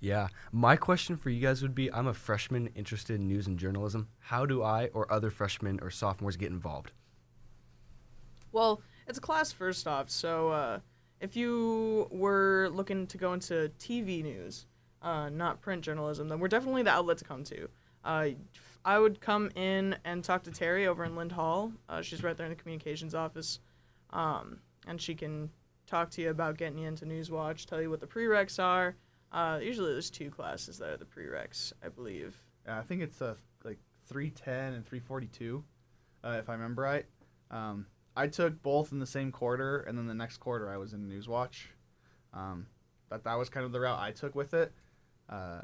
Yeah. 0.05 0.27
My 0.51 0.75
question 0.75 1.17
for 1.17 1.31
you 1.31 1.41
guys 1.41 1.63
would 1.63 1.73
be 1.73 1.91
I'm 1.91 2.05
a 2.05 2.13
freshman 2.13 2.67
interested 2.75 3.19
in 3.19 3.27
news 3.27 3.47
and 3.47 3.57
journalism. 3.57 4.07
How 4.19 4.45
do 4.45 4.61
I 4.61 4.85
or 4.93 5.11
other 5.11 5.31
freshmen 5.31 5.79
or 5.81 5.89
sophomores 5.89 6.37
get 6.37 6.51
involved? 6.51 6.91
Well, 8.51 8.83
it's 9.07 9.17
a 9.17 9.21
class 9.21 9.51
first 9.51 9.87
off, 9.87 10.11
so 10.11 10.49
uh, 10.49 10.79
if 11.21 11.35
you 11.35 12.07
were 12.11 12.69
looking 12.71 13.07
to 13.07 13.17
go 13.17 13.33
into 13.33 13.71
TV 13.79 14.21
news, 14.21 14.67
uh, 15.01 15.29
not 15.29 15.59
print 15.59 15.81
journalism, 15.81 16.29
then 16.29 16.39
we're 16.39 16.49
definitely 16.49 16.83
the 16.83 16.91
outlet 16.91 17.17
to 17.17 17.25
come 17.25 17.43
to. 17.45 17.67
Uh, 18.03 18.27
I 18.85 18.99
would 18.99 19.19
come 19.19 19.49
in 19.55 19.95
and 20.05 20.23
talk 20.23 20.43
to 20.43 20.51
Terry 20.51 20.85
over 20.85 21.03
in 21.03 21.15
Lind 21.15 21.31
Hall. 21.31 21.71
Uh, 21.89 22.03
she's 22.03 22.23
right 22.23 22.37
there 22.37 22.45
in 22.45 22.51
the 22.51 22.55
communications 22.55 23.15
office, 23.15 23.59
um, 24.11 24.59
and 24.87 25.01
she 25.01 25.15
can 25.15 25.49
talk 25.87 26.11
to 26.11 26.21
you 26.21 26.29
about 26.29 26.59
getting 26.59 26.77
you 26.77 26.87
into 26.87 27.07
Newswatch, 27.07 27.65
tell 27.65 27.81
you 27.81 27.89
what 27.89 28.01
the 28.01 28.07
prereqs 28.07 28.63
are, 28.63 28.95
Uh, 29.35 29.59
usually 29.61 29.91
there's 29.91 30.09
two 30.09 30.29
classes 30.29 30.77
that 30.77 30.89
are 30.89 30.95
the 30.97 31.03
prereqs, 31.03 31.73
I 31.83 31.89
believe. 31.89 32.41
Yeah, 32.65 32.79
I 32.79 32.83
think 32.83 33.01
it's 33.01 33.21
uh, 33.21 33.35
like 33.65 33.79
310 34.07 34.73
and 34.73 34.85
342, 34.85 35.61
uh, 36.23 36.37
if 36.39 36.49
I 36.49 36.53
remember 36.53 36.83
right. 36.83 37.05
Um, 37.51 37.85
I 38.15 38.27
took 38.27 38.63
both 38.63 38.93
in 38.93 38.99
the 38.99 39.05
same 39.05 39.33
quarter, 39.33 39.79
and 39.79 39.97
then 39.97 40.07
the 40.07 40.13
next 40.13 40.37
quarter 40.37 40.71
I 40.71 40.77
was 40.77 40.93
in 40.93 41.09
Newswatch. 41.09 41.65
Um, 42.33 42.67
but 43.09 43.25
that 43.25 43.35
was 43.37 43.49
kind 43.49 43.65
of 43.65 43.73
the 43.73 43.81
route 43.81 43.99
I 43.99 44.11
took 44.11 44.35
with 44.35 44.53
it. 44.53 44.71
Uh, 45.29 45.63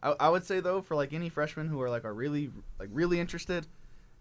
I, 0.00 0.14
I 0.20 0.28
would 0.28 0.44
say 0.44 0.60
though, 0.60 0.80
for 0.82 0.94
like 0.94 1.12
any 1.12 1.28
freshmen 1.28 1.66
who 1.66 1.82
are 1.82 1.90
like 1.90 2.04
are 2.04 2.14
really 2.14 2.52
like 2.78 2.90
really 2.92 3.18
interested 3.18 3.66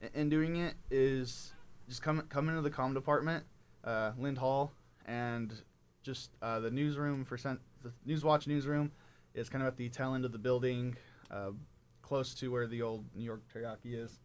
in, 0.02 0.10
in 0.22 0.30
doing 0.30 0.56
it, 0.56 0.74
is 0.90 1.54
just 1.88 2.02
come 2.02 2.24
come 2.30 2.50
into 2.50 2.62
the 2.62 2.72
comm 2.72 2.96
department, 2.96 3.46
uh, 3.84 4.14
Lind 4.18 4.40
Hall, 4.40 4.72
and 5.06 5.54
just 6.02 6.32
uh, 6.42 6.60
the 6.60 6.72
newsroom 6.72 7.24
for 7.24 7.38
cent- 7.38 7.60
the 7.86 8.14
Newswatch 8.14 8.48
newsroom 8.48 8.92
is 9.34 9.50
kind 9.50 9.62
of 9.62 9.68
at 9.68 9.78
the 9.78 9.90
tail 9.90 10.16
end 10.16 10.26
of 10.26 10.32
the 10.32 10.38
building, 10.38 10.96
uh, 11.32 11.52
close 12.02 12.34
to 12.36 12.52
where 12.52 12.68
the 12.68 12.82
old 12.82 13.06
New 13.16 13.24
York 13.24 13.42
Teriyaki 13.54 14.04
is. 14.04 14.20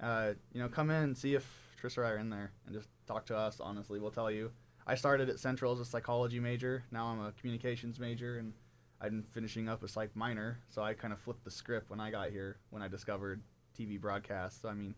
Uh, 0.00 0.32
you 0.52 0.60
know, 0.60 0.68
come 0.68 0.90
in 0.90 1.02
and 1.02 1.16
see 1.16 1.34
if 1.34 1.44
Tris 1.78 1.96
or 1.98 2.04
I 2.04 2.10
are 2.10 2.18
in 2.18 2.30
there, 2.30 2.52
and 2.66 2.74
just 2.74 2.88
talk 3.06 3.26
to 3.26 3.36
us. 3.36 3.60
Honestly, 3.60 4.00
we'll 4.00 4.10
tell 4.10 4.30
you. 4.30 4.50
I 4.86 4.94
started 4.94 5.28
at 5.28 5.38
Central 5.38 5.72
as 5.72 5.80
a 5.80 5.84
psychology 5.84 6.40
major. 6.40 6.84
Now 6.90 7.06
I'm 7.06 7.20
a 7.20 7.32
communications 7.32 7.98
major, 7.98 8.38
and 8.38 8.52
I'm 9.00 9.24
finishing 9.32 9.68
up 9.68 9.82
a 9.82 9.88
psych 9.88 10.14
minor. 10.16 10.60
So 10.70 10.82
I 10.82 10.94
kind 10.94 11.12
of 11.12 11.20
flipped 11.20 11.44
the 11.44 11.50
script 11.50 11.90
when 11.90 12.00
I 12.00 12.10
got 12.10 12.30
here, 12.30 12.56
when 12.70 12.82
I 12.82 12.88
discovered 12.88 13.42
TV 13.78 14.00
broadcasts. 14.00 14.62
So 14.62 14.68
I 14.68 14.74
mean, 14.74 14.94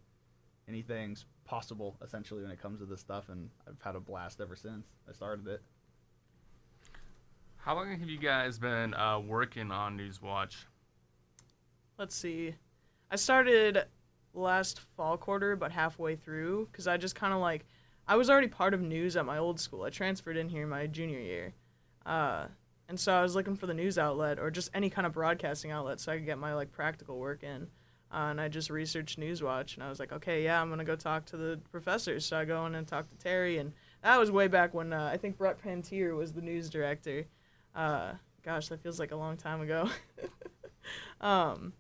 anything's 0.69 1.27
possible 1.45 1.97
essentially 2.03 2.43
when 2.43 2.51
it 2.51 2.61
comes 2.61 2.81
to 2.81 2.87
this 2.87 3.01
stuff, 3.01 3.29
and 3.29 3.51
I've 3.69 3.81
had 3.83 3.97
a 3.97 4.01
blast 4.01 4.41
ever 4.41 4.57
since 4.57 4.87
I 5.09 5.13
started 5.13 5.47
it. 5.49 5.63
How 7.63 7.75
long 7.75 7.91
have 7.91 8.09
you 8.09 8.19
guys 8.19 8.59
been 8.59 8.95
uh, 8.95 9.21
working 9.21 9.71
on 9.71 9.99
Newswatch? 9.99 10.65
Let's 11.99 12.15
see. 12.15 12.55
I 13.11 13.17
started 13.17 13.85
last 14.33 14.81
fall 14.97 15.19
quarter, 15.19 15.57
but 15.57 15.71
halfway 15.71 16.17
through, 16.17 16.69
because 16.73 16.87
I 16.87 16.97
just 16.97 17.15
kind 17.15 17.35
of 17.35 17.41
like, 17.41 17.67
I 18.09 18.17
was 18.17 18.31
already 18.31 18.49
part 18.49 18.73
of 18.73 18.81
news 18.81 19.15
at 19.15 19.27
my 19.27 19.37
old 19.37 19.61
school. 19.61 19.83
I 19.83 19.91
transferred 19.91 20.39
in 20.39 20.49
here 20.49 20.67
my 20.67 20.87
junior 20.87 21.19
year. 21.19 21.53
Uh, 22.07 22.47
and 22.89 22.99
so 22.99 23.13
I 23.13 23.21
was 23.21 23.35
looking 23.35 23.57
for 23.57 23.67
the 23.67 23.75
news 23.75 23.99
outlet 23.99 24.39
or 24.39 24.51
just 24.51 24.71
any 24.73 24.89
kind 24.89 25.07
of 25.07 25.13
broadcasting 25.13 25.71
outlet 25.71 26.01
so 26.01 26.13
I 26.13 26.17
could 26.17 26.27
get 26.27 26.39
my 26.39 26.55
like 26.55 26.73
practical 26.73 27.19
work 27.19 27.43
in. 27.43 27.69
Uh, 28.11 28.29
and 28.31 28.41
I 28.41 28.49
just 28.49 28.71
researched 28.71 29.21
Newswatch 29.21 29.75
and 29.75 29.85
I 29.85 29.91
was 29.91 30.01
like, 30.01 30.13
okay, 30.13 30.43
yeah, 30.43 30.63
I'm 30.63 30.69
going 30.69 30.79
to 30.79 30.85
go 30.85 30.97
talk 30.97 31.27
to 31.27 31.37
the 31.37 31.61
professors. 31.71 32.25
So 32.25 32.39
I 32.39 32.47
go 32.47 32.65
in 32.65 32.75
and 32.75 32.89
talk 32.89 33.11
to 33.11 33.17
Terry. 33.19 33.59
And 33.59 33.75
that 34.03 34.19
was 34.19 34.31
way 34.31 34.49
back 34.49 34.73
when 34.73 34.95
uh, 34.95 35.11
I 35.13 35.19
think 35.19 35.37
Brett 35.37 35.63
Pantier 35.63 36.17
was 36.17 36.33
the 36.33 36.41
news 36.41 36.71
director. 36.71 37.27
Uh, 37.75 38.13
gosh, 38.45 38.69
that 38.69 38.83
feels 38.83 38.99
like 38.99 39.13
a 39.13 39.17
long 39.17 39.37
time 39.37 39.61
ago. 39.61 39.89
um, 41.21 41.73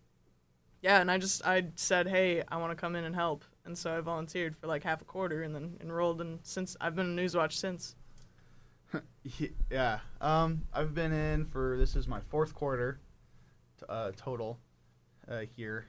yeah, 0.82 1.00
and 1.00 1.11
I 1.11 1.18
just 1.18 1.47
I 1.47 1.66
said, 1.76 2.09
hey, 2.09 2.42
I 2.49 2.56
want 2.56 2.70
to 2.70 2.76
come 2.76 2.97
in 2.97 3.04
and 3.04 3.14
help, 3.14 3.44
and 3.64 3.76
so 3.76 3.97
I 3.97 4.00
volunteered 4.00 4.56
for 4.56 4.66
like 4.66 4.82
half 4.82 5.02
a 5.02 5.04
quarter, 5.04 5.42
and 5.42 5.54
then 5.54 5.76
enrolled, 5.80 6.20
and 6.20 6.38
since 6.42 6.76
I've 6.80 6.94
been 6.94 7.18
in 7.18 7.25
Newswatch 7.25 7.52
since. 7.52 7.94
yeah, 9.70 10.00
um, 10.20 10.62
I've 10.73 10.94
been 10.94 11.12
in 11.12 11.44
for 11.47 11.76
this 11.76 11.97
is 11.97 12.09
my 12.09 12.20
fourth 12.20 12.54
quarter, 12.54 12.99
t- 13.78 13.87
uh, 13.88 14.12
total, 14.16 14.59
uh, 15.30 15.40
here, 15.40 15.87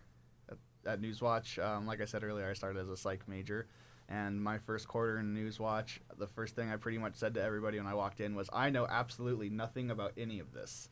at, 0.50 0.58
at 0.86 1.01
Newswatch. 1.01 1.63
Um, 1.63 1.88
like 1.88 2.01
I 2.01 2.05
said 2.05 2.24
earlier, 2.24 2.50
I 2.50 2.53
started 2.53 2.79
as 2.79 2.89
a 2.89 2.98
psych 2.98 3.27
major, 3.27 3.67
and 4.12 4.41
my 4.44 4.58
first 4.58 4.88
quarter 4.88 5.20
in 5.20 5.34
Newswatch, 5.34 6.00
the 6.18 6.27
first 6.27 6.56
thing 6.56 6.70
I 6.70 6.75
pretty 6.75 6.98
much 6.98 7.15
said 7.15 7.34
to 7.36 7.41
everybody 7.41 7.77
when 7.77 7.88
I 7.88 7.94
walked 7.94 8.20
in 8.20 8.36
was, 8.36 8.50
"I 8.51 8.70
know 8.70 8.86
absolutely 8.86 9.50
nothing 9.50 9.89
about 9.89 10.13
any 10.18 10.39
of 10.39 10.51
this." 10.53 10.89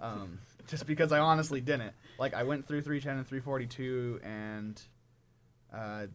um, 0.00 0.38
just 0.66 0.86
because 0.86 1.12
I 1.12 1.18
honestly 1.18 1.60
didn't. 1.60 1.92
Like 2.18 2.34
I 2.34 2.42
went 2.42 2.66
through 2.66 2.82
310 2.82 3.18
and 3.18 3.26
342, 3.26 4.20
and 4.22 4.80
uh, 5.72 6.06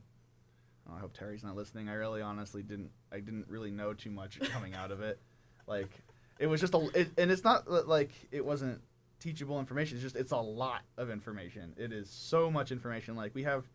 I 0.93 0.99
hope 0.99 1.13
Terry's 1.13 1.43
not 1.43 1.55
listening. 1.55 1.89
I 1.89 1.93
really 1.93 2.21
honestly 2.21 2.63
didn't. 2.63 2.91
I 3.11 3.19
didn't 3.19 3.47
really 3.49 3.71
know 3.71 3.93
too 3.93 4.11
much 4.11 4.39
coming 4.51 4.75
out 4.75 4.91
of 4.91 5.01
it. 5.01 5.19
Like 5.67 5.89
it 6.39 6.47
was 6.47 6.61
just 6.61 6.73
a, 6.73 6.89
it, 6.93 7.09
and 7.17 7.31
it's 7.31 7.43
not 7.43 7.69
like 7.87 8.11
it 8.31 8.45
wasn't 8.45 8.81
teachable 9.19 9.59
information. 9.59 9.97
It's 9.97 10.03
just 10.03 10.15
it's 10.15 10.31
a 10.31 10.37
lot 10.37 10.81
of 10.97 11.09
information. 11.09 11.73
It 11.77 11.91
is 11.91 12.09
so 12.09 12.51
much 12.51 12.71
information. 12.71 13.15
Like 13.15 13.33
we 13.33 13.43
have 13.43 13.65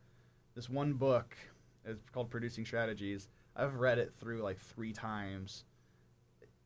this 0.54 0.68
one 0.68 0.94
book. 0.94 1.36
It's 1.84 2.08
called 2.10 2.30
Producing 2.30 2.64
Strategies. 2.64 3.28
I've 3.56 3.74
read 3.76 3.98
it 3.98 4.12
through 4.18 4.42
like 4.42 4.58
three 4.58 4.92
times 4.92 5.64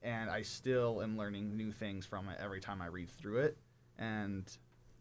and 0.05 0.29
I 0.31 0.43
still 0.43 1.03
am 1.03 1.17
learning 1.17 1.57
new 1.57 1.73
things 1.73 2.05
from 2.05 2.29
it 2.29 2.39
every 2.41 2.61
time 2.61 2.83
I 2.83 2.87
read 2.87 3.11
through 3.11 3.39
it. 3.39 3.57
And 3.99 4.45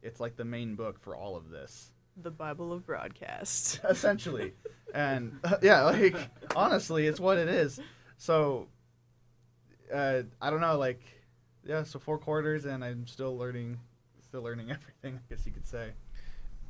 it's 0.01 0.20
like 0.20 0.38
the 0.38 0.46
main 0.46 0.75
book 0.75 1.00
for 1.00 1.15
all 1.15 1.36
of 1.36 1.50
this, 1.50 1.91
The 2.22 2.32
Bible 2.32 2.72
of 2.72 2.86
Broadcast. 2.86 3.82
essentially. 3.89 4.53
and 4.93 5.39
uh, 5.43 5.58
yeah, 5.62 5.84
like 5.84 6.15
honestly, 6.55 7.05
it's 7.05 7.20
what 7.20 7.38
it 7.38 7.50
is. 7.50 7.79
So 8.17 8.67
uh, 9.93 10.24
I 10.41 10.50
don't 10.50 10.62
know, 10.62 10.77
like 10.77 11.01
yeah, 11.65 11.84
so 11.84 12.00
four 12.00 12.17
quarters, 12.17 12.65
and 12.65 12.84
I'm 12.84 13.05
still 13.08 13.38
learning, 13.38 13.79
still 14.27 14.41
learning 14.41 14.72
everything. 14.72 15.20
I 15.20 15.34
guess 15.34 15.46
you 15.46 15.51
could 15.51 15.65
say. 15.67 15.91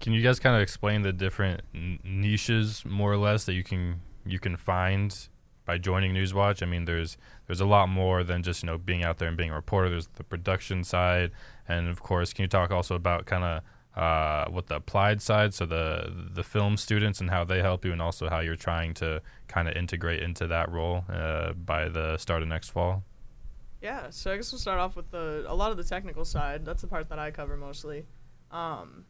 Can 0.04 0.12
you 0.12 0.22
guys 0.22 0.38
kind 0.38 0.54
of 0.54 0.62
explain 0.62 1.02
the 1.02 1.14
different 1.14 1.62
n- 1.74 1.98
niches, 2.04 2.84
more 2.86 3.10
or 3.10 3.16
less, 3.16 3.46
that 3.46 3.54
you 3.54 3.64
can 3.64 4.02
you 4.26 4.38
can 4.38 4.58
find 4.58 5.30
by 5.64 5.78
joining 5.78 6.14
Newswatch? 6.14 6.62
I 6.62 6.66
mean, 6.66 6.84
there's 6.84 7.18
there's 7.48 7.62
a 7.62 7.66
lot 7.66 7.88
more 7.88 8.22
than 8.22 8.44
just 8.44 8.64
you 8.64 8.68
know 8.68 8.78
being 8.78 9.02
out 9.02 9.18
there 9.20 9.30
and 9.30 9.38
being 9.38 9.52
a 9.52 9.56
reporter. 9.56 9.90
There's 9.90 10.08
the 10.16 10.26
production 10.26 10.84
side, 10.84 11.32
and 11.70 11.88
of 11.88 12.04
course, 12.04 12.34
can 12.34 12.44
you 12.44 12.50
talk 12.50 12.70
also 12.70 12.96
about 12.96 13.26
kind 13.28 13.46
of 13.46 13.64
uh, 13.98 14.52
what 14.52 14.68
the 14.68 14.76
applied 14.76 15.22
side, 15.22 15.54
so 15.54 15.66
the 15.66 16.12
the 16.34 16.44
film 16.44 16.76
students 16.76 17.22
and 17.22 17.30
how 17.30 17.46
they 17.46 17.62
help 17.62 17.86
you, 17.86 17.94
and 17.94 18.02
also 18.02 18.30
how 18.30 18.42
you're 18.42 18.58
trying 18.58 18.94
to 18.96 19.22
kind 19.48 19.70
of 19.70 19.78
integrate 19.78 20.22
into 20.22 20.48
that 20.48 20.70
role 20.70 21.06
uh, 21.08 21.54
by 21.54 21.88
the 21.88 22.18
start 22.18 22.42
of 22.42 22.50
next 22.50 22.72
fall. 22.72 23.06
Yeah, 23.82 24.10
so 24.10 24.34
I 24.34 24.36
guess 24.36 24.52
we'll 24.52 24.60
start 24.60 24.80
off 24.80 24.98
with 24.98 25.12
the 25.12 25.46
a 25.48 25.56
lot 25.56 25.72
of 25.72 25.78
the 25.78 25.86
technical 25.86 26.26
side. 26.26 26.66
That's 26.66 26.82
the 26.82 26.90
part 26.90 27.08
that 27.08 27.20
I 27.20 27.32
cover 27.32 27.56
mostly. 27.56 28.06
Um, 28.52 29.06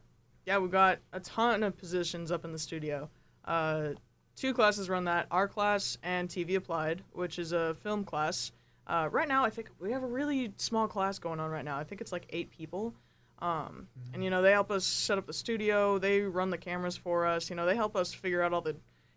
yeah, 0.46 0.58
we 0.58 0.70
got 0.70 1.00
a 1.12 1.20
ton 1.20 1.64
of 1.64 1.78
positions 1.78 2.32
up 2.32 2.46
in 2.46 2.52
the 2.52 2.60
studio. 2.60 3.10
Uh, 3.46 3.90
two 4.36 4.54
classes 4.54 4.90
run 4.90 5.06
that: 5.06 5.28
our 5.32 5.48
class 5.48 5.98
and 6.04 6.30
TV 6.30 6.56
Applied, 6.56 7.04
which 7.12 7.40
is 7.40 7.52
a 7.52 7.76
film 7.76 8.04
class. 8.04 8.52
Uh, 8.86 9.08
right 9.12 9.28
now, 9.28 9.46
I 9.46 9.50
think 9.50 9.70
we 9.80 9.92
have 9.92 10.04
a 10.04 10.08
really 10.08 10.54
small 10.58 10.88
class 10.88 11.20
going 11.20 11.40
on 11.40 11.50
right 11.50 11.64
now. 11.64 11.78
I 11.78 11.84
think 11.84 12.02
it's 12.02 12.12
like 12.12 12.26
eight 12.30 12.52
people. 12.52 12.94
Um, 13.40 13.88
and 14.14 14.24
you 14.24 14.30
know 14.30 14.42
they 14.42 14.52
help 14.52 14.72
us 14.72 14.86
set 14.86 15.18
up 15.18 15.26
the 15.26 15.34
studio. 15.34 15.98
They 15.98 16.22
run 16.22 16.50
the 16.50 16.58
cameras 16.58 16.96
for 16.96 17.26
us. 17.26 17.50
You 17.50 17.56
know 17.56 17.66
they 17.66 17.76
help 17.76 17.96
us 17.96 18.14
figure 18.14 18.42
out 18.42 18.54
all 18.54 18.62
the 18.62 18.76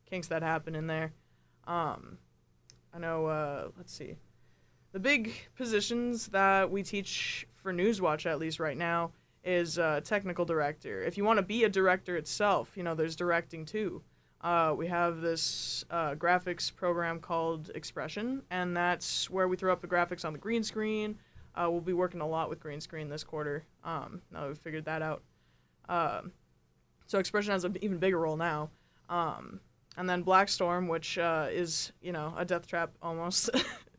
kinks 0.08 0.28
that 0.28 0.42
happen 0.42 0.74
in 0.74 0.86
there. 0.86 1.12
Um, 1.66 2.18
I 2.94 2.98
know. 2.98 3.26
Uh, 3.26 3.68
let's 3.76 3.92
see 3.92 4.16
the 4.96 5.00
big 5.00 5.34
positions 5.56 6.28
that 6.28 6.70
we 6.70 6.82
teach 6.82 7.46
for 7.54 7.70
Newswatch, 7.70 8.24
at 8.24 8.38
least 8.38 8.58
right 8.58 8.78
now, 8.78 9.12
is 9.46 9.78
uh, 9.78 10.00
technical 10.04 10.44
director. 10.44 11.02
If 11.02 11.16
you 11.16 11.24
want 11.24 11.38
to 11.38 11.42
be 11.42 11.64
a 11.64 11.68
director 11.68 12.16
itself, 12.16 12.72
you 12.76 12.82
know, 12.82 12.94
there's 12.94 13.16
directing 13.16 13.64
too. 13.64 14.02
Uh, 14.42 14.74
we 14.76 14.88
have 14.88 15.20
this 15.20 15.84
uh, 15.90 16.14
graphics 16.14 16.74
program 16.74 17.20
called 17.20 17.70
XPression, 17.74 18.42
and 18.50 18.76
that's 18.76 19.30
where 19.30 19.48
we 19.48 19.56
throw 19.56 19.72
up 19.72 19.80
the 19.80 19.88
graphics 19.88 20.24
on 20.24 20.32
the 20.32 20.38
green 20.38 20.62
screen. 20.62 21.16
Uh, 21.54 21.68
we'll 21.70 21.80
be 21.80 21.94
working 21.94 22.20
a 22.20 22.26
lot 22.26 22.50
with 22.50 22.60
green 22.60 22.80
screen 22.80 23.08
this 23.08 23.24
quarter. 23.24 23.64
Um, 23.82 24.20
now 24.30 24.48
we've 24.48 24.58
figured 24.58 24.84
that 24.84 25.00
out. 25.00 25.22
Um, 25.88 26.32
so 27.06 27.18
XPression 27.20 27.48
has 27.48 27.64
an 27.64 27.78
even 27.80 27.98
bigger 27.98 28.18
role 28.18 28.36
now. 28.36 28.68
Um, 29.08 29.60
and 29.96 30.10
then 30.10 30.24
Blackstorm, 30.24 30.88
which 30.88 31.16
uh, 31.18 31.46
is, 31.50 31.92
you 32.02 32.12
know, 32.12 32.34
a 32.36 32.44
death 32.44 32.66
trap 32.66 32.90
almost. 33.00 33.50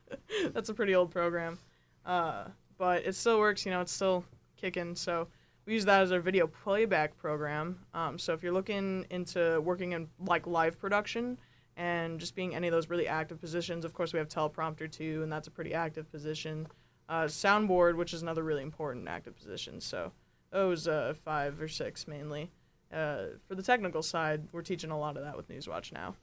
That's 0.54 0.70
a 0.70 0.74
pretty 0.74 0.94
old 0.94 1.10
program. 1.10 1.58
Uh, 2.06 2.46
but 2.78 3.06
it 3.06 3.16
still 3.16 3.40
works, 3.40 3.66
you 3.66 3.72
know, 3.72 3.82
it's 3.82 3.92
still 3.92 4.24
kicking. 4.58 4.96
So 4.96 5.28
we 5.68 5.74
use 5.74 5.86
that 5.86 6.02
as 6.02 6.14
our 6.14 6.22
video 6.22 6.48
playback 6.48 7.18
program. 7.18 7.78
Um, 7.94 8.18
so 8.18 8.34
if 8.34 8.42
you're 8.42 8.54
looking 8.54 9.06
into 9.10 9.60
working 9.62 9.92
in 9.92 10.08
like 10.26 10.48
live 10.48 10.80
production 10.80 11.38
and 11.76 12.20
just 12.20 12.36
being 12.36 12.56
any 12.56 12.68
of 12.68 12.72
those 12.72 12.90
really 12.90 13.08
active 13.08 13.40
positions, 13.40 13.84
of 13.84 13.94
course 13.94 14.14
we 14.14 14.20
have 14.20 14.30
teleprompter 14.30 14.90
too, 14.90 15.22
and 15.24 15.32
that's 15.32 15.48
a 15.48 15.52
pretty 15.52 15.74
active 15.74 16.10
position. 16.10 16.68
Uh, 17.10 17.24
soundboard, 17.24 17.96
which 17.96 18.14
is 18.14 18.22
another 18.22 18.44
really 18.44 18.64
important 18.64 19.10
active 19.10 19.36
position. 19.36 19.82
So 19.82 20.14
those 20.52 20.88
uh, 20.88 21.14
five 21.24 21.62
or 21.62 21.68
six 21.68 22.08
mainly. 22.08 22.50
Uh, 22.92 23.26
for 23.46 23.56
the 23.56 23.62
technical 23.62 24.02
side, 24.02 24.48
we're 24.54 24.62
teaching 24.62 24.92
a 24.92 24.98
lot 24.98 25.18
of 25.18 25.24
that 25.24 25.36
with 25.36 25.50
Newswatch 25.50 25.92
now. 25.92 26.16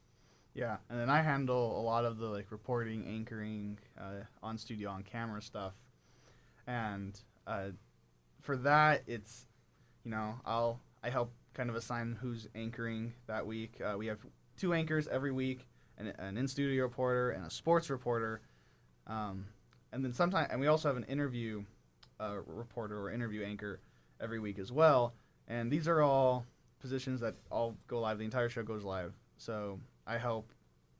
Yeah, 0.54 0.76
and 0.88 0.98
then 0.98 1.10
I 1.10 1.20
handle 1.20 1.78
a 1.78 1.82
lot 1.82 2.06
of 2.06 2.16
the 2.16 2.26
like 2.26 2.50
reporting, 2.50 3.04
anchoring, 3.06 3.78
uh, 4.00 4.24
on 4.42 4.56
studio, 4.56 4.88
on 4.88 5.02
camera 5.02 5.42
stuff, 5.42 5.74
and 6.66 7.20
uh, 7.46 7.70
for 8.44 8.56
that, 8.58 9.02
it's 9.06 9.46
you 10.04 10.10
know 10.10 10.34
I'll 10.46 10.80
I 11.02 11.10
help 11.10 11.32
kind 11.54 11.70
of 11.70 11.76
assign 11.76 12.16
who's 12.20 12.46
anchoring 12.54 13.12
that 13.26 13.46
week. 13.46 13.80
Uh, 13.84 13.96
we 13.96 14.06
have 14.06 14.18
two 14.56 14.74
anchors 14.74 15.08
every 15.08 15.32
week, 15.32 15.66
an, 15.98 16.12
an 16.18 16.36
in 16.36 16.46
studio 16.46 16.84
reporter 16.84 17.30
and 17.30 17.44
a 17.44 17.50
sports 17.50 17.90
reporter, 17.90 18.42
um, 19.06 19.46
and 19.92 20.04
then 20.04 20.12
sometimes 20.12 20.48
and 20.50 20.60
we 20.60 20.68
also 20.68 20.88
have 20.88 20.96
an 20.96 21.04
interview 21.04 21.64
uh, 22.20 22.36
reporter 22.46 23.00
or 23.00 23.10
interview 23.10 23.42
anchor 23.42 23.80
every 24.20 24.38
week 24.38 24.58
as 24.58 24.70
well. 24.70 25.14
And 25.48 25.70
these 25.70 25.88
are 25.88 26.00
all 26.00 26.46
positions 26.80 27.20
that 27.20 27.34
all 27.50 27.76
go 27.88 28.00
live. 28.00 28.18
The 28.18 28.24
entire 28.24 28.48
show 28.48 28.62
goes 28.62 28.84
live. 28.84 29.14
So 29.36 29.80
I 30.06 30.18
help, 30.18 30.50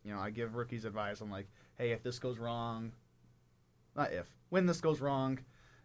you 0.05 0.13
know, 0.13 0.19
I 0.19 0.31
give 0.31 0.55
rookies 0.55 0.85
advice 0.85 1.23
on 1.23 1.31
like, 1.31 1.47
hey, 1.79 1.93
if 1.93 2.03
this 2.03 2.19
goes 2.19 2.39
wrong, 2.39 2.93
not 3.97 4.13
if, 4.13 4.27
when 4.51 4.67
this 4.67 4.81
goes 4.81 5.01
wrong, 5.01 5.39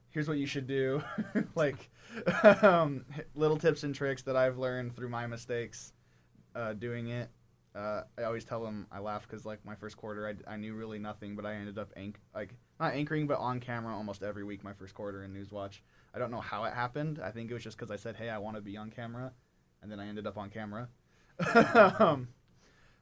here's 0.09 0.27
what 0.27 0.37
you 0.37 0.45
should 0.45 0.67
do. 0.67 1.03
like 1.55 1.89
um, 2.63 3.05
little 3.35 3.57
tips 3.57 3.83
and 3.83 3.93
tricks 3.93 4.23
that 4.23 4.35
I've 4.35 4.57
learned 4.57 4.95
through 4.95 5.09
my 5.09 5.27
mistakes 5.27 5.93
uh, 6.55 6.73
doing 6.73 7.07
it. 7.07 7.29
Uh, 7.75 8.01
I 8.17 8.23
always 8.23 8.45
tell 8.45 8.63
them 8.63 8.87
I 8.91 8.99
laugh 8.99 9.27
because 9.27 9.45
like 9.45 9.63
my 9.63 9.75
first 9.75 9.95
quarter 9.95 10.27
I, 10.27 10.53
I 10.53 10.57
knew 10.57 10.73
really 10.73 10.99
nothing, 10.99 11.35
but 11.35 11.45
I 11.45 11.53
ended 11.53 11.77
up 11.77 11.91
anch- 11.95 12.17
like 12.33 12.55
not 12.79 12.93
anchoring 12.93 13.27
but 13.27 13.37
on 13.37 13.59
camera 13.59 13.95
almost 13.95 14.23
every 14.23 14.43
week 14.43 14.63
my 14.63 14.73
first 14.73 14.95
quarter 14.95 15.23
in 15.23 15.33
Newswatch. 15.33 15.79
I 16.13 16.19
don't 16.19 16.31
know 16.31 16.41
how 16.41 16.63
it 16.63 16.73
happened. 16.73 17.19
I 17.23 17.29
think 17.29 17.51
it 17.51 17.53
was 17.53 17.63
just 17.63 17.77
because 17.77 17.91
I 17.91 17.95
said 17.95 18.15
hey 18.15 18.29
I 18.29 18.39
want 18.39 18.55
to 18.55 18.61
be 18.61 18.75
on 18.75 18.89
camera, 18.89 19.31
and 19.81 19.91
then 19.91 19.99
I 19.99 20.07
ended 20.07 20.25
up 20.25 20.37
on 20.37 20.49
camera. 20.49 20.89
um, 21.99 22.27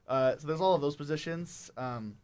uh, 0.08 0.36
so 0.38 0.48
there's 0.48 0.62
all 0.62 0.76
of 0.76 0.82
those 0.82 0.98
positions. 0.98 1.72
Um, 1.78 2.16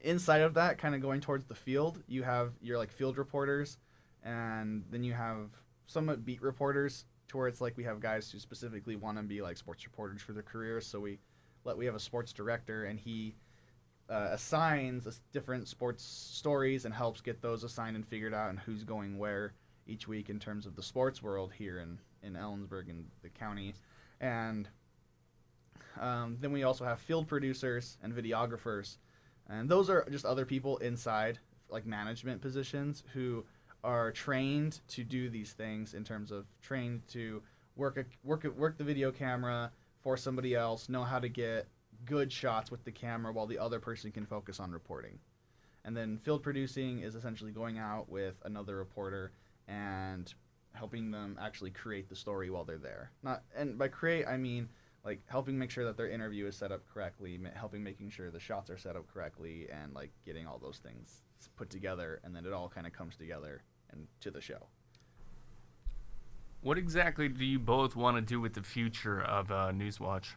inside 0.00 0.40
of 0.40 0.54
that, 0.54 0.78
kind 0.78 0.94
of 0.94 1.02
going 1.02 1.20
towards 1.20 1.44
the 1.44 1.54
field, 1.54 2.02
you 2.06 2.22
have 2.22 2.52
your 2.60 2.78
like 2.78 2.90
field 2.90 3.18
reporters, 3.18 3.78
and 4.26 4.84
then 4.90 5.04
you 5.04 5.14
have 5.14 5.50
somewhat 5.86 6.24
beat 6.24 6.42
reporters. 6.42 7.06
To 7.28 7.38
where 7.38 7.48
it's 7.48 7.60
like 7.60 7.76
we 7.76 7.82
have 7.82 7.98
guys 7.98 8.30
who 8.30 8.38
specifically 8.38 8.94
want 8.94 9.16
to 9.18 9.24
be 9.24 9.42
like 9.42 9.56
sports 9.56 9.84
reporters 9.84 10.22
for 10.22 10.32
their 10.32 10.44
careers. 10.44 10.86
So 10.86 11.00
we 11.00 11.18
let 11.64 11.76
we 11.76 11.86
have 11.86 11.96
a 11.96 12.00
sports 12.00 12.32
director, 12.32 12.84
and 12.84 13.00
he 13.00 13.34
uh, 14.08 14.28
assigns 14.30 15.20
different 15.32 15.66
sports 15.66 16.04
stories 16.04 16.84
and 16.84 16.94
helps 16.94 17.20
get 17.20 17.42
those 17.42 17.64
assigned 17.64 17.96
and 17.96 18.06
figured 18.06 18.32
out, 18.32 18.50
and 18.50 18.60
who's 18.60 18.84
going 18.84 19.18
where 19.18 19.54
each 19.88 20.06
week 20.06 20.30
in 20.30 20.38
terms 20.38 20.66
of 20.66 20.76
the 20.76 20.82
sports 20.82 21.22
world 21.22 21.52
here 21.52 21.80
in 21.80 21.98
in 22.22 22.34
Ellensburg 22.34 22.88
and 22.88 23.06
the 23.22 23.28
county, 23.28 23.74
and 24.20 24.68
um, 26.00 26.36
then 26.40 26.52
we 26.52 26.62
also 26.62 26.84
have 26.84 27.00
field 27.00 27.26
producers 27.26 27.98
and 28.02 28.12
videographers, 28.12 28.98
and 29.48 29.68
those 29.68 29.90
are 29.90 30.06
just 30.10 30.24
other 30.24 30.44
people 30.44 30.76
inside 30.78 31.40
like 31.68 31.86
management 31.86 32.40
positions 32.40 33.02
who 33.12 33.44
are 33.84 34.10
trained 34.12 34.80
to 34.88 35.04
do 35.04 35.28
these 35.28 35.52
things 35.52 35.94
in 35.94 36.04
terms 36.04 36.30
of 36.30 36.46
trained 36.60 37.06
to 37.08 37.42
work 37.76 37.96
a, 37.96 38.04
work 38.24 38.44
a, 38.44 38.50
work 38.50 38.78
the 38.78 38.84
video 38.84 39.12
camera 39.12 39.70
for 40.02 40.16
somebody 40.16 40.54
else, 40.54 40.88
know 40.88 41.04
how 41.04 41.18
to 41.18 41.28
get 41.28 41.68
good 42.04 42.32
shots 42.32 42.70
with 42.70 42.84
the 42.84 42.92
camera 42.92 43.32
while 43.32 43.46
the 43.46 43.58
other 43.58 43.80
person 43.80 44.10
can 44.10 44.26
focus 44.26 44.60
on 44.60 44.70
reporting. 44.70 45.18
And 45.84 45.96
then 45.96 46.18
field 46.18 46.42
producing 46.42 47.00
is 47.00 47.14
essentially 47.14 47.52
going 47.52 47.78
out 47.78 48.08
with 48.08 48.34
another 48.44 48.76
reporter 48.76 49.32
and 49.68 50.32
helping 50.72 51.10
them 51.10 51.38
actually 51.40 51.70
create 51.70 52.08
the 52.08 52.16
story 52.16 52.50
while 52.50 52.64
they're 52.64 52.78
there. 52.78 53.12
Not 53.22 53.42
and 53.56 53.78
by 53.78 53.88
create 53.88 54.26
I 54.26 54.36
mean 54.36 54.68
like 55.04 55.20
helping 55.26 55.56
make 55.56 55.70
sure 55.70 55.84
that 55.84 55.96
their 55.96 56.10
interview 56.10 56.46
is 56.46 56.56
set 56.56 56.72
up 56.72 56.82
correctly, 56.92 57.38
helping 57.54 57.82
making 57.82 58.10
sure 58.10 58.30
the 58.30 58.40
shots 58.40 58.68
are 58.70 58.76
set 58.76 58.96
up 58.96 59.06
correctly, 59.06 59.68
and 59.70 59.94
like 59.94 60.10
getting 60.24 60.46
all 60.46 60.58
those 60.58 60.78
things 60.78 61.22
put 61.56 61.70
together, 61.70 62.20
and 62.24 62.34
then 62.34 62.44
it 62.44 62.52
all 62.52 62.68
kind 62.68 62.86
of 62.86 62.92
comes 62.92 63.16
together 63.16 63.62
and 63.90 64.06
to 64.20 64.30
the 64.30 64.40
show. 64.40 64.66
What 66.60 66.78
exactly 66.78 67.28
do 67.28 67.44
you 67.44 67.58
both 67.58 67.94
want 67.94 68.16
to 68.16 68.20
do 68.20 68.40
with 68.40 68.54
the 68.54 68.62
future 68.62 69.22
of 69.22 69.50
uh, 69.50 69.70
Newswatch? 69.72 70.34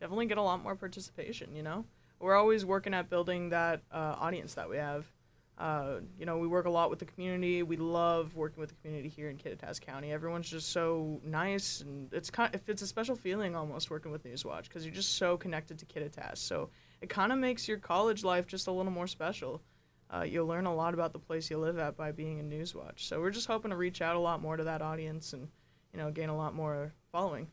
Definitely 0.00 0.26
get 0.26 0.38
a 0.38 0.42
lot 0.42 0.62
more 0.62 0.76
participation. 0.76 1.54
You 1.56 1.62
know, 1.62 1.84
we're 2.20 2.36
always 2.36 2.64
working 2.64 2.94
at 2.94 3.10
building 3.10 3.48
that 3.50 3.82
uh, 3.90 4.16
audience 4.18 4.54
that 4.54 4.68
we 4.68 4.76
have. 4.76 5.06
Uh, 5.56 6.00
you 6.18 6.26
know, 6.26 6.38
we 6.38 6.48
work 6.48 6.66
a 6.66 6.70
lot 6.70 6.90
with 6.90 6.98
the 6.98 7.04
community. 7.04 7.62
We 7.62 7.76
love 7.76 8.34
working 8.34 8.60
with 8.60 8.70
the 8.70 8.74
community 8.76 9.08
here 9.08 9.30
in 9.30 9.36
Kittitas 9.36 9.80
County. 9.80 10.12
Everyone's 10.12 10.50
just 10.50 10.72
so 10.72 11.20
nice, 11.24 11.80
and 11.80 12.12
it's 12.12 12.28
kind 12.28 12.52
if 12.54 12.68
it's 12.68 12.82
a 12.82 12.88
special 12.88 13.14
feeling 13.14 13.54
almost 13.54 13.88
working 13.88 14.10
with 14.10 14.24
Newswatch 14.24 14.64
because 14.64 14.84
you're 14.84 14.94
just 14.94 15.14
so 15.14 15.36
connected 15.36 15.78
to 15.78 15.86
Kittitas. 15.86 16.38
So 16.38 16.70
it 17.00 17.08
kind 17.08 17.32
of 17.32 17.38
makes 17.38 17.68
your 17.68 17.78
college 17.78 18.24
life 18.24 18.46
just 18.46 18.66
a 18.66 18.72
little 18.72 18.90
more 18.90 19.06
special. 19.06 19.62
Uh, 20.10 20.22
you'll 20.22 20.46
learn 20.46 20.66
a 20.66 20.74
lot 20.74 20.94
about 20.94 21.12
the 21.12 21.18
place 21.18 21.50
you 21.50 21.58
live 21.58 21.78
at 21.78 21.96
by 21.96 22.12
being 22.12 22.38
in 22.38 22.48
Newswatch. 22.48 23.00
So 23.00 23.20
we're 23.20 23.30
just 23.30 23.46
hoping 23.46 23.70
to 23.70 23.76
reach 23.76 24.00
out 24.00 24.16
a 24.16 24.20
lot 24.20 24.40
more 24.40 24.56
to 24.56 24.64
that 24.64 24.82
audience 24.82 25.32
and 25.32 25.48
you 25.92 25.98
know 25.98 26.10
gain 26.10 26.28
a 26.28 26.36
lot 26.36 26.54
more 26.54 26.92
following. 27.10 27.48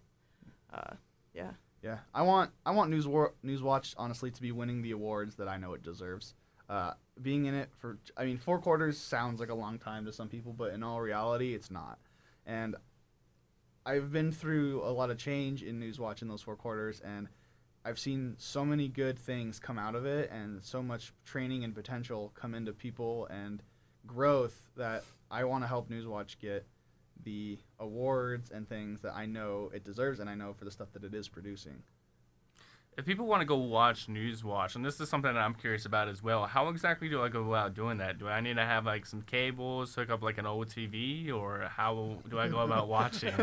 Uh, 0.73 0.95
yeah. 1.33 1.51
Yeah, 1.81 1.97
I 2.13 2.21
want 2.21 2.51
I 2.65 2.71
want 2.71 2.91
News 2.91 3.07
War- 3.07 3.33
Newswatch 3.43 3.95
honestly 3.97 4.29
to 4.29 4.41
be 4.41 4.51
winning 4.51 4.81
the 4.81 4.91
awards 4.91 5.35
that 5.37 5.47
I 5.47 5.57
know 5.57 5.73
it 5.73 5.81
deserves. 5.81 6.35
Uh, 6.69 6.93
being 7.21 7.45
in 7.45 7.55
it 7.55 7.69
for 7.79 7.97
I 8.15 8.25
mean 8.25 8.37
four 8.37 8.59
quarters 8.59 8.97
sounds 8.97 9.39
like 9.39 9.49
a 9.49 9.55
long 9.55 9.79
time 9.79 10.05
to 10.05 10.13
some 10.13 10.29
people, 10.29 10.53
but 10.53 10.73
in 10.73 10.83
all 10.83 11.01
reality, 11.01 11.55
it's 11.55 11.71
not. 11.71 11.97
And 12.45 12.75
I've 13.85 14.11
been 14.11 14.31
through 14.31 14.83
a 14.83 14.91
lot 14.91 15.09
of 15.09 15.17
change 15.17 15.63
in 15.63 15.79
Newswatch 15.79 16.21
in 16.21 16.27
those 16.27 16.43
four 16.43 16.55
quarters, 16.55 17.01
and 17.03 17.27
I've 17.83 17.99
seen 17.99 18.35
so 18.37 18.63
many 18.63 18.87
good 18.87 19.17
things 19.17 19.59
come 19.59 19.79
out 19.79 19.95
of 19.95 20.05
it, 20.05 20.29
and 20.31 20.63
so 20.63 20.83
much 20.83 21.13
training 21.25 21.63
and 21.63 21.73
potential 21.73 22.31
come 22.35 22.53
into 22.53 22.73
people 22.73 23.27
and 23.27 23.63
growth 24.05 24.69
that 24.77 25.03
I 25.29 25.43
want 25.45 25.63
to 25.63 25.67
help 25.67 25.89
Newswatch 25.89 26.37
get 26.39 26.65
the 27.23 27.57
awards 27.79 28.51
and 28.51 28.67
things 28.67 29.01
that 29.01 29.15
I 29.15 29.25
know 29.25 29.71
it 29.73 29.83
deserves, 29.83 30.19
and 30.19 30.29
I 30.29 30.35
know 30.35 30.53
for 30.53 30.65
the 30.65 30.71
stuff 30.71 30.91
that 30.93 31.03
it 31.03 31.13
is 31.13 31.27
producing. 31.27 31.83
If 32.97 33.05
people 33.05 33.25
want 33.25 33.41
to 33.41 33.45
go 33.45 33.55
watch 33.55 34.07
Newswatch, 34.07 34.75
and 34.75 34.85
this 34.85 34.99
is 34.99 35.07
something 35.07 35.33
that 35.33 35.39
I'm 35.39 35.53
curious 35.53 35.85
about 35.85 36.09
as 36.09 36.21
well, 36.21 36.45
how 36.45 36.67
exactly 36.67 37.07
do 37.07 37.23
I 37.23 37.29
go 37.29 37.47
about 37.47 37.73
doing 37.73 37.99
that? 37.99 38.19
Do 38.19 38.27
I 38.27 38.41
need 38.41 38.57
to 38.57 38.65
have 38.65 38.85
like 38.85 39.05
some 39.05 39.21
cables, 39.21 39.95
hook 39.95 40.09
up 40.09 40.21
like 40.21 40.37
an 40.37 40.45
old 40.45 40.67
TV, 40.67 41.31
or 41.33 41.69
how 41.75 42.17
do 42.29 42.37
I 42.37 42.49
go 42.49 42.59
about 42.59 42.89
watching? 42.89 43.33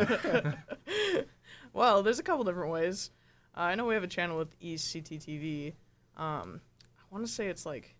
well, 1.73 2.03
there's 2.03 2.19
a 2.19 2.23
couple 2.23 2.45
different 2.45 2.71
ways. 2.71 3.11
Uh, 3.57 3.61
I 3.61 3.75
know 3.75 3.87
we 3.87 3.95
have 3.95 4.05
a 4.05 4.09
channel 4.09 4.37
with 4.39 4.59
ECTTV. 4.61 5.75
Um, 6.17 6.61
I 6.99 7.03
want 7.11 7.25
to 7.27 7.31
say 7.33 7.49
it's 7.49 7.67
like 7.67 7.95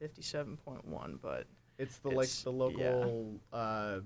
57.1, 0.00 1.18
but 1.20 1.46
It's 1.78 1.98
the 1.98 2.10
like 2.10 2.28
the 2.28 2.50
local. 2.52 3.40
Uh, 3.52 4.00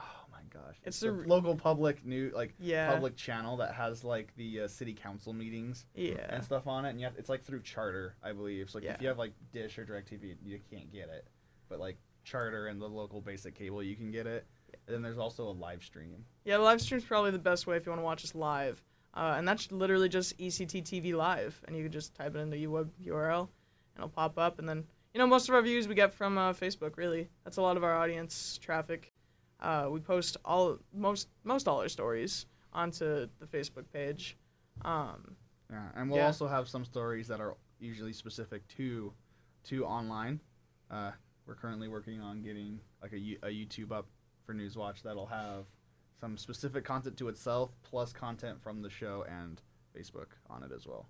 oh 0.00 0.04
my 0.32 0.40
gosh! 0.50 0.76
It's 0.84 1.00
the 1.00 1.10
the 1.12 1.18
r- 1.18 1.24
local 1.26 1.54
public 1.54 2.04
new 2.04 2.30
like 2.34 2.54
yeah, 2.58 2.90
public 2.92 3.16
channel 3.16 3.56
that 3.58 3.74
has 3.74 4.04
like 4.04 4.34
the 4.36 4.62
uh, 4.62 4.68
city 4.68 4.92
council 4.94 5.32
meetings 5.32 5.86
yeah, 5.94 6.14
and 6.28 6.42
stuff 6.44 6.66
on 6.66 6.84
it, 6.84 6.90
and 6.90 7.00
you 7.00 7.06
have, 7.06 7.14
it's 7.16 7.28
like 7.28 7.42
through 7.44 7.62
charter, 7.62 8.16
I 8.22 8.32
believe. 8.32 8.70
So 8.70 8.78
like 8.78 8.84
Yeah. 8.84 8.94
if 8.94 9.02
you 9.02 9.08
have 9.08 9.18
like 9.18 9.32
Dish 9.52 9.78
or 9.78 9.84
Directv, 9.86 10.36
you 10.44 10.58
can't 10.70 10.90
get 10.92 11.08
it, 11.08 11.26
but 11.68 11.78
like 11.78 11.96
charter 12.24 12.66
and 12.68 12.80
the 12.80 12.88
local 12.88 13.20
basic 13.20 13.54
cable, 13.54 13.82
you 13.82 13.96
can 13.96 14.10
get 14.10 14.26
it. 14.26 14.46
And 14.86 14.94
then 14.94 15.02
there's 15.02 15.18
also 15.18 15.44
a 15.48 15.52
live 15.52 15.82
stream. 15.84 16.24
yeah. 16.44 16.56
The 16.56 16.62
live 16.62 16.80
stream's 16.80 17.04
probably 17.04 17.30
the 17.30 17.38
best 17.38 17.66
way 17.66 17.76
if 17.76 17.86
you 17.86 17.90
want 17.92 18.00
to 18.00 18.04
watch 18.04 18.24
us 18.24 18.34
live, 18.34 18.82
uh, 19.14 19.34
and 19.36 19.46
that's 19.46 19.70
literally 19.72 20.08
just 20.08 20.34
E 20.40 20.48
ECTTV 20.48 21.14
live, 21.14 21.62
and 21.66 21.76
you 21.76 21.82
can 21.84 21.92
just 21.92 22.14
type 22.14 22.34
it 22.34 22.38
into 22.38 22.56
the 22.56 22.66
web 22.66 22.90
URL, 23.04 23.40
and 23.40 23.48
it'll 23.98 24.08
pop 24.08 24.38
up, 24.38 24.58
and 24.58 24.68
then 24.68 24.84
you 25.12 25.18
know 25.18 25.26
most 25.26 25.48
of 25.48 25.54
our 25.54 25.62
views 25.62 25.86
we 25.88 25.94
get 25.94 26.12
from 26.12 26.36
uh, 26.38 26.52
Facebook. 26.52 26.96
Really, 26.96 27.28
that's 27.44 27.56
a 27.56 27.62
lot 27.62 27.76
of 27.76 27.84
our 27.84 27.94
audience 27.96 28.58
traffic. 28.62 29.12
Uh, 29.60 29.88
we 29.90 30.00
post 30.00 30.36
all 30.44 30.78
most 30.92 31.28
most 31.44 31.68
all 31.68 31.80
our 31.80 31.88
stories 31.88 32.46
onto 32.72 33.28
the 33.38 33.46
Facebook 33.46 33.84
page. 33.92 34.36
Um, 34.84 35.36
Yeah, 35.70 35.88
and 35.94 36.10
we'll 36.10 36.18
Yeah. 36.18 36.26
also 36.26 36.46
have 36.48 36.68
some 36.68 36.84
stories 36.84 37.28
that 37.28 37.40
are 37.40 37.56
usually 37.78 38.12
specific 38.12 38.66
to 38.76 39.12
to 39.64 39.84
online. 39.86 40.40
Uh, 40.90 41.12
we're 41.46 41.54
currently 41.54 41.88
working 41.88 42.20
on 42.20 42.42
getting 42.42 42.80
like 43.00 43.12
a, 43.12 43.16
a 43.46 43.50
YouTube 43.50 43.92
up 43.92 44.06
for 44.44 44.54
Newswatch 44.54 45.02
that'll 45.02 45.26
have 45.26 45.64
some 46.24 46.38
specific 46.38 46.84
content 46.86 47.18
to 47.18 47.28
itself, 47.28 47.70
plus 47.82 48.10
content 48.10 48.58
from 48.62 48.80
the 48.80 48.88
show 48.88 49.26
and 49.28 49.60
Facebook 49.94 50.28
on 50.48 50.62
it 50.62 50.70
as 50.74 50.86
well. 50.86 51.06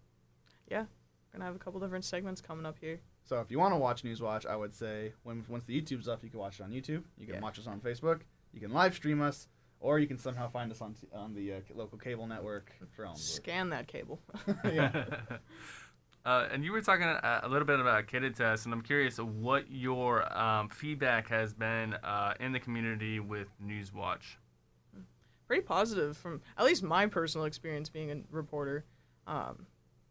Yeah, 0.68 0.87
gonna 1.33 1.44
have 1.44 1.55
a 1.55 1.59
couple 1.61 1.79
different 1.79 2.05
segments 2.05 2.40
coming 2.40 2.66
up 2.66 2.77
here. 2.81 2.98
So 3.22 3.38
if 3.40 3.48
you 3.48 3.61
want 3.61 3.72
to 3.74 3.79
watch 3.79 4.03
Newswatch, 4.03 4.44
I 4.44 4.57
would 4.57 4.74
say 4.74 5.12
when 5.22 5.44
once 5.48 5.62
the 5.66 5.81
YouTube's 5.81 6.09
up, 6.09 6.24
you 6.24 6.31
can 6.31 6.40
watch 6.40 6.59
it 6.59 6.64
on 6.64 6.72
YouTube. 6.72 7.05
You 7.16 7.27
can 7.27 7.37
Yeah. 7.37 7.40
watch 7.42 7.61
us 7.61 7.68
on 7.68 7.81
Facebook. 7.81 8.22
You 8.53 8.59
can 8.61 8.72
live 8.72 8.92
stream 8.92 9.22
us, 9.22 9.46
or 9.79 10.00
you 10.00 10.09
can 10.09 10.18
somehow 10.18 10.48
find 10.48 10.72
us 10.72 10.81
on 10.81 10.94
t- 10.94 11.07
on 11.12 11.33
the 11.33 11.53
uh, 11.55 11.61
local 11.77 11.96
cable 11.96 12.27
network 12.27 12.72
for 12.90 13.05
Ellensburg. 13.05 13.18
Scan 13.18 13.68
that 13.68 13.87
cable. 13.87 14.20
yeah. 14.64 15.05
uh, 16.24 16.48
and 16.50 16.64
you 16.64 16.72
were 16.72 16.81
talking 16.83 17.05
a, 17.07 17.40
a 17.44 17.48
little 17.48 17.66
bit 17.66 17.79
about 17.79 18.09
Kittitas, 18.09 18.64
and 18.64 18.74
I'm 18.74 18.83
curious 18.83 19.18
what 19.18 19.70
your 19.70 20.37
um, 20.37 20.70
feedback 20.70 21.29
has 21.29 21.55
been 21.55 21.94
uh, 22.03 22.35
in 22.40 22.50
the 22.50 22.59
community 22.61 23.20
with 23.20 23.46
Newswatch. 23.64 24.38
Pretty 25.46 25.62
positive 25.62 26.16
from 26.16 26.40
at 26.57 26.64
least 26.64 26.83
my 26.83 27.07
personal 27.07 27.46
experience 27.46 27.88
being 27.88 28.11
a 28.11 28.16
reporter. 28.30 28.85
Um, 29.26 29.66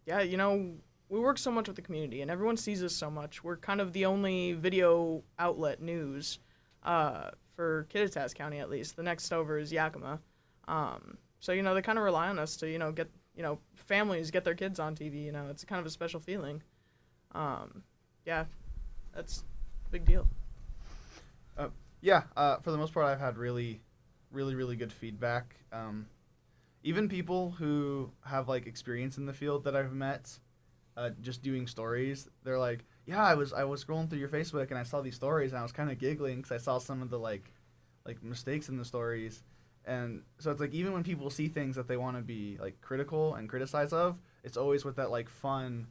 yeah, 0.05 0.21
you 0.21 0.37
know, 0.37 0.73
we 1.09 1.19
work 1.19 1.37
so 1.37 1.51
much 1.51 1.67
with 1.67 1.75
the 1.75 1.81
community, 1.81 2.21
and 2.21 2.29
everyone 2.29 2.57
sees 2.57 2.83
us 2.83 2.93
so 2.93 3.09
much. 3.09 3.43
We're 3.43 3.57
kind 3.57 3.81
of 3.81 3.93
the 3.93 4.05
only 4.05 4.53
video 4.53 5.23
outlet 5.39 5.81
news 5.81 6.39
uh, 6.83 7.31
for 7.55 7.87
Kittitas 7.93 8.33
County, 8.33 8.59
at 8.59 8.69
least. 8.69 8.95
The 8.95 9.03
next 9.03 9.31
over 9.31 9.57
is 9.57 9.71
Yakima. 9.71 10.19
Um, 10.67 11.17
so 11.39 11.51
you 11.51 11.61
know, 11.61 11.73
they 11.73 11.81
kind 11.81 11.97
of 11.97 12.03
rely 12.03 12.29
on 12.29 12.39
us 12.39 12.55
to 12.57 12.69
you 12.69 12.79
know 12.79 12.91
get 12.91 13.09
you 13.35 13.43
know 13.43 13.59
families 13.75 14.31
get 14.31 14.43
their 14.43 14.55
kids 14.55 14.79
on 14.79 14.95
TV. 14.95 15.23
You 15.25 15.31
know, 15.31 15.47
it's 15.49 15.63
kind 15.63 15.79
of 15.79 15.85
a 15.85 15.91
special 15.91 16.19
feeling. 16.19 16.61
Um, 17.33 17.83
yeah, 18.25 18.45
that's 19.13 19.43
a 19.87 19.91
big 19.91 20.05
deal. 20.05 20.27
Yeah, 22.03 22.23
uh, 22.35 22.57
for 22.57 22.71
the 22.71 22.77
most 22.77 22.93
part, 22.93 23.05
I've 23.05 23.21
had 23.21 23.37
really, 23.37 23.79
really, 24.33 24.55
really 24.55 24.75
good 24.75 24.91
feedback. 24.91 25.55
Um, 25.71 26.07
even 26.83 27.07
people 27.07 27.51
who 27.51 28.11
have 28.25 28.49
like 28.49 28.67
experience 28.67 29.17
in 29.17 29.25
the 29.25 29.33
field 29.33 29.63
that 29.63 29.75
I've 29.75 29.93
met, 29.93 30.37
uh, 30.97 31.11
just 31.21 31.41
doing 31.41 31.67
stories, 31.67 32.27
they're 32.43 32.59
like, 32.59 32.85
"Yeah, 33.05 33.23
I 33.23 33.35
was 33.35 33.53
I 33.53 33.63
was 33.63 33.83
scrolling 33.83 34.09
through 34.09 34.19
your 34.19 34.29
Facebook 34.29 34.69
and 34.69 34.77
I 34.77 34.83
saw 34.83 35.01
these 35.01 35.15
stories 35.15 35.51
and 35.51 35.59
I 35.59 35.63
was 35.63 35.71
kind 35.71 35.89
of 35.91 35.97
giggling 35.97 36.37
because 36.37 36.51
I 36.51 36.57
saw 36.57 36.77
some 36.79 37.01
of 37.01 37.09
the 37.09 37.19
like, 37.19 37.53
like 38.05 38.21
mistakes 38.23 38.69
in 38.69 38.77
the 38.77 38.85
stories." 38.85 39.43
And 39.85 40.23
so 40.39 40.51
it's 40.51 40.61
like 40.61 40.73
even 40.73 40.93
when 40.93 41.03
people 41.03 41.29
see 41.29 41.47
things 41.47 41.75
that 41.75 41.87
they 41.87 41.97
want 41.97 42.15
to 42.17 42.23
be 42.23 42.57
like 42.59 42.79
critical 42.81 43.35
and 43.35 43.49
criticize 43.49 43.91
of, 43.91 44.17
it's 44.43 44.57
always 44.57 44.85
with 44.85 44.95
that 44.95 45.11
like 45.11 45.29
fun, 45.29 45.87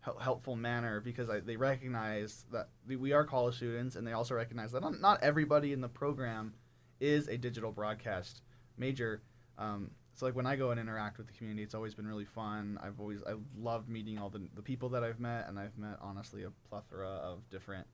hel- 0.00 0.18
helpful 0.18 0.54
manner 0.54 1.00
because 1.00 1.28
I, 1.28 1.40
they 1.40 1.56
recognize 1.56 2.44
that 2.52 2.68
we- 2.86 3.12
are 3.12 3.24
college 3.24 3.56
students 3.56 3.96
and 3.96 4.06
they 4.06 4.12
also 4.12 4.34
recognize 4.34 4.70
that 4.72 5.00
not 5.00 5.22
everybody 5.22 5.72
in 5.72 5.80
the 5.80 5.88
program 5.88 6.54
is 7.02 7.28
a 7.28 7.36
digital 7.36 7.72
broadcast 7.72 8.42
major. 8.78 9.22
Um, 9.58 9.90
so 10.14 10.26
like 10.26 10.36
when 10.36 10.46
I 10.46 10.56
go 10.56 10.70
and 10.70 10.80
interact 10.80 11.18
with 11.18 11.26
the 11.26 11.32
community, 11.32 11.62
it's 11.62 11.74
always 11.74 11.94
been 11.94 12.06
really 12.06 12.24
fun. 12.24 12.78
I've 12.82 13.00
always 13.00 13.22
I 13.26 13.34
loved 13.58 13.88
meeting 13.88 14.18
all 14.18 14.30
the 14.30 14.42
the 14.54 14.62
people 14.62 14.88
that 14.90 15.02
I've 15.02 15.20
met, 15.20 15.48
and 15.48 15.58
I've 15.58 15.76
met 15.76 15.98
honestly 16.00 16.44
a 16.44 16.50
plethora 16.68 17.08
of 17.08 17.48
different 17.50 17.86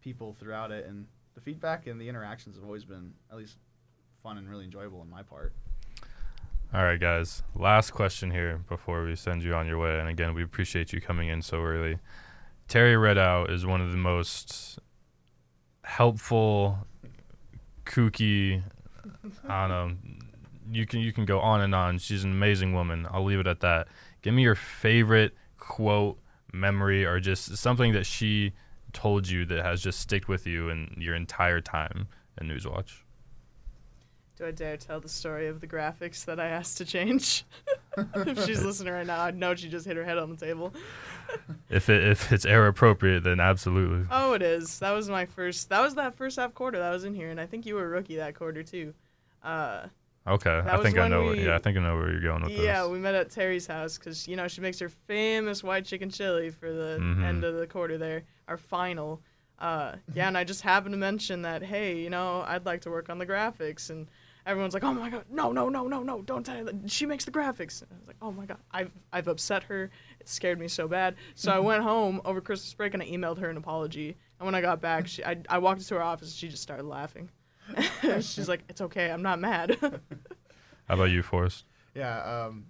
people 0.00 0.36
throughout 0.38 0.70
it, 0.70 0.86
and 0.86 1.06
the 1.34 1.40
feedback 1.40 1.86
and 1.86 2.00
the 2.00 2.08
interactions 2.08 2.56
have 2.56 2.64
always 2.64 2.84
been 2.84 3.12
at 3.30 3.36
least 3.36 3.58
fun 4.22 4.38
and 4.38 4.48
really 4.48 4.64
enjoyable 4.64 5.00
on 5.00 5.10
my 5.10 5.22
part. 5.22 5.52
All 6.74 6.82
right, 6.82 7.00
guys. 7.00 7.42
Last 7.54 7.92
question 7.92 8.30
here 8.30 8.58
before 8.68 9.02
we 9.04 9.16
send 9.16 9.42
you 9.42 9.54
on 9.54 9.66
your 9.66 9.78
way. 9.78 9.98
And 9.98 10.08
again, 10.08 10.34
we 10.34 10.42
appreciate 10.42 10.92
you 10.92 11.00
coming 11.00 11.28
in 11.28 11.40
so 11.40 11.62
early. 11.62 11.98
Terry 12.66 12.94
Redout 12.94 13.50
is 13.50 13.64
one 13.64 13.80
of 13.80 13.90
the 13.90 13.96
most 13.96 14.78
helpful, 15.82 16.86
kooky. 17.88 18.62
I 19.48 19.66
don't 19.66 19.70
know. 19.70 19.96
You 20.70 20.86
can 20.86 21.00
you 21.00 21.12
can 21.12 21.24
go 21.24 21.40
on 21.40 21.60
and 21.62 21.74
on. 21.74 21.98
She's 21.98 22.24
an 22.24 22.30
amazing 22.30 22.74
woman. 22.74 23.06
I'll 23.10 23.24
leave 23.24 23.40
it 23.40 23.46
at 23.46 23.60
that. 23.60 23.88
Give 24.22 24.34
me 24.34 24.42
your 24.42 24.54
favorite 24.54 25.34
quote, 25.58 26.18
memory, 26.52 27.04
or 27.04 27.18
just 27.20 27.56
something 27.56 27.92
that 27.94 28.06
she 28.06 28.52
told 28.92 29.28
you 29.28 29.44
that 29.46 29.64
has 29.64 29.82
just 29.82 30.00
sticked 30.00 30.28
with 30.28 30.46
you 30.46 30.68
in 30.68 30.94
your 30.98 31.14
entire 31.14 31.60
time 31.60 32.08
in 32.40 32.48
Newswatch. 32.48 33.02
Do 34.36 34.46
I 34.46 34.50
dare 34.50 34.76
tell 34.76 35.00
the 35.00 35.08
story 35.08 35.48
of 35.48 35.60
the 35.60 35.66
graphics 35.66 36.24
that 36.26 36.38
I 36.38 36.46
asked 36.46 36.78
to 36.78 36.84
change? 36.84 37.44
if 38.14 38.44
she's 38.46 38.64
listening 38.64 38.92
right 38.92 39.06
now, 39.06 39.20
I 39.20 39.30
know 39.30 39.54
she 39.54 39.68
just 39.68 39.86
hit 39.86 39.96
her 39.96 40.04
head 40.04 40.18
on 40.18 40.30
the 40.30 40.36
table. 40.36 40.72
If 41.68 41.90
it 41.90 42.02
if 42.04 42.32
it's 42.32 42.46
era 42.46 42.70
appropriate, 42.70 43.22
then 43.22 43.38
absolutely. 43.38 44.06
Oh, 44.10 44.32
it 44.32 44.40
is. 44.40 44.78
That 44.78 44.92
was 44.92 45.10
my 45.10 45.26
first. 45.26 45.68
That 45.68 45.82
was 45.82 45.94
that 45.96 46.14
first 46.16 46.38
half 46.38 46.54
quarter 46.54 46.78
that 46.78 46.90
was 46.90 47.04
in 47.04 47.14
here, 47.14 47.28
and 47.28 47.38
I 47.38 47.44
think 47.44 47.66
you 47.66 47.74
were 47.74 47.84
a 47.84 47.88
rookie 47.88 48.16
that 48.16 48.34
quarter 48.34 48.62
too. 48.62 48.94
Uh, 49.42 49.88
Okay, 50.26 50.62
I 50.66 50.82
think 50.82 50.98
I 50.98 51.08
know. 51.08 51.24
Where, 51.24 51.32
we- 51.36 51.44
yeah, 51.46 51.54
I 51.54 51.58
think 51.58 51.76
I 51.78 51.80
know 51.80 51.96
where 51.96 52.10
you're 52.10 52.20
going 52.20 52.42
with 52.42 52.50
yeah, 52.52 52.56
this. 52.56 52.64
Yeah, 52.64 52.86
we 52.86 52.98
met 52.98 53.14
at 53.14 53.30
Terry's 53.30 53.66
house 53.66 53.96
because 53.98 54.26
you 54.28 54.36
know 54.36 54.46
she 54.48 54.60
makes 54.62 54.78
her 54.78 54.88
famous 54.88 55.62
white 55.62 55.84
chicken 55.86 56.08
chili 56.10 56.48
for 56.50 56.70
the 56.72 56.98
Mhm. 57.00 57.22
end 57.24 57.44
of 57.44 57.56
the 57.56 57.66
quarter 57.66 57.96
there, 57.98 58.22
our 58.46 58.56
final. 58.58 59.20
Uh, 59.58 59.96
yeah, 60.14 60.28
and 60.28 60.36
I 60.38 60.44
just 60.44 60.62
happened 60.62 60.92
to 60.94 60.98
mention 60.98 61.42
that 61.42 61.62
hey, 61.62 61.98
you 61.98 62.08
know, 62.10 62.42
I'd 62.46 62.64
like 62.66 62.80
to 62.82 62.90
work 62.90 63.08
on 63.10 63.18
the 63.18 63.26
graphics, 63.26 63.88
and 63.90 64.06
everyone's 64.48 64.74
like, 64.74 64.82
oh 64.82 64.94
my 64.94 65.10
god, 65.10 65.24
no, 65.30 65.52
no, 65.52 65.68
no, 65.68 65.86
no, 65.86 66.02
no, 66.02 66.22
don't 66.22 66.44
tell 66.44 66.56
her 66.56 66.64
that 66.64 66.90
she 66.90 67.06
makes 67.06 67.24
the 67.24 67.30
graphics. 67.30 67.82
And 67.82 67.90
I 67.92 67.98
was 67.98 68.08
like, 68.08 68.16
oh 68.22 68.32
my 68.32 68.46
god, 68.46 68.58
I've 68.72 68.90
I've 69.12 69.28
upset 69.28 69.62
her. 69.64 69.90
It 70.18 70.28
scared 70.28 70.58
me 70.58 70.66
so 70.66 70.88
bad. 70.88 71.14
So 71.34 71.52
I 71.52 71.58
went 71.58 71.82
home 71.82 72.20
over 72.24 72.40
Christmas 72.40 72.72
break 72.74 72.94
and 72.94 73.02
I 73.02 73.06
emailed 73.06 73.38
her 73.38 73.50
an 73.50 73.56
apology. 73.56 74.16
And 74.40 74.46
when 74.46 74.54
I 74.54 74.60
got 74.60 74.80
back, 74.80 75.06
she 75.06 75.24
I, 75.24 75.36
I 75.48 75.58
walked 75.58 75.80
into 75.80 75.94
her 75.94 76.02
office 76.02 76.28
and 76.28 76.36
she 76.36 76.48
just 76.48 76.62
started 76.62 76.86
laughing. 76.86 77.30
She's 78.02 78.48
like, 78.48 78.62
it's 78.68 78.80
okay, 78.80 79.10
I'm 79.10 79.22
not 79.22 79.38
mad. 79.38 79.76
How 80.88 80.94
about 80.94 81.10
you, 81.10 81.22
Forrest? 81.22 81.64
Yeah, 81.94 82.46
um, 82.46 82.66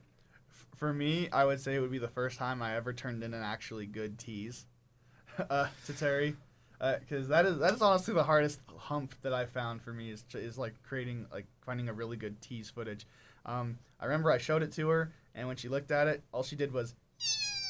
f- 0.50 0.66
for 0.76 0.92
me, 0.92 1.28
I 1.32 1.44
would 1.44 1.60
say 1.60 1.76
it 1.76 1.80
would 1.80 1.92
be 1.92 1.98
the 1.98 2.08
first 2.08 2.36
time 2.36 2.60
I 2.62 2.74
ever 2.74 2.92
turned 2.92 3.22
in 3.22 3.32
an 3.32 3.42
actually 3.44 3.86
good 3.86 4.18
tease 4.18 4.66
uh, 5.50 5.68
to 5.86 5.92
Terry, 5.92 6.34
because 6.78 7.28
that 7.28 7.46
is 7.46 7.58
that 7.58 7.74
is 7.74 7.82
honestly 7.82 8.14
the 8.14 8.24
hardest 8.24 8.60
hump 8.76 9.14
that 9.22 9.32
I 9.32 9.46
found 9.46 9.82
for 9.82 9.92
me 9.92 10.10
is 10.10 10.24
is 10.34 10.58
like 10.58 10.74
creating 10.82 11.26
like 11.32 11.46
finding 11.64 11.88
a 11.88 11.92
really 11.92 12.16
good 12.16 12.40
tease 12.40 12.70
footage. 12.70 13.06
Um, 13.46 13.78
I 14.00 14.06
remember 14.06 14.30
I 14.30 14.38
showed 14.38 14.62
it 14.62 14.72
to 14.72 14.88
her, 14.88 15.12
and 15.34 15.48
when 15.48 15.56
she 15.56 15.68
looked 15.68 15.90
at 15.90 16.06
it, 16.06 16.22
all 16.32 16.42
she 16.42 16.56
did 16.56 16.72
was, 16.72 16.94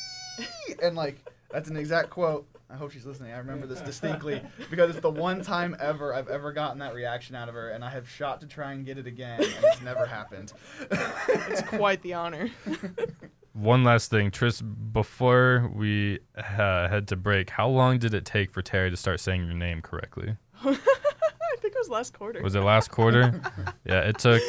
and 0.83 0.97
like 0.97 1.25
that's 1.51 1.71
an 1.71 1.77
exact 1.77 2.11
quote. 2.11 2.47
I 2.71 2.77
hope 2.77 2.93
she's 2.93 3.07
listening. 3.07 3.33
I 3.33 3.39
remember 3.39 3.67
this 3.67 3.81
distinctly 3.81 4.43
because 4.71 4.91
it's 4.91 5.01
the 5.01 5.11
one 5.11 5.41
time 5.41 5.75
ever 5.81 6.13
I've 6.13 6.29
ever 6.29 6.53
gotten 6.53 6.79
that 6.81 6.95
reaction 6.95 7.35
out 7.35 7.49
of 7.49 7.55
her, 7.55 7.71
and 7.71 7.83
I 7.83 7.89
have 7.91 8.09
shot 8.09 8.41
to 8.43 8.47
try 8.47 8.73
and 8.73 8.85
get 8.85 8.99
it 8.99 9.07
again, 9.07 9.41
and 9.41 9.65
it's 9.65 9.81
never 9.81 10.05
happened. 10.05 10.53
it's 10.91 11.63
quite 11.63 12.03
the 12.03 12.13
honor. 12.15 12.51
One 13.59 13.83
last 13.83 14.11
thing, 14.11 14.31
Tris. 14.31 14.61
Before 14.61 15.71
we 15.75 16.21
uh, 16.37 16.89
head 16.89 17.09
to 17.09 17.17
break, 17.17 17.51
how 17.51 17.69
long 17.69 17.99
did 17.99 18.15
it 18.15 18.25
take 18.25 18.51
for 18.53 18.63
Terry 18.63 18.91
to 18.91 18.97
start 18.97 19.21
saying 19.21 19.45
your 19.45 19.55
name 19.55 19.83
correctly? 19.83 20.37
I 20.65 20.75
think 21.61 21.75
it 21.75 21.79
was 21.79 21.89
last 21.89 22.13
quarter. 22.13 22.41
Was 22.43 22.55
it 22.55 22.61
last 22.61 22.91
quarter? 22.91 23.41
yeah, 23.85 24.01
it 24.03 24.19
took. 24.19 24.41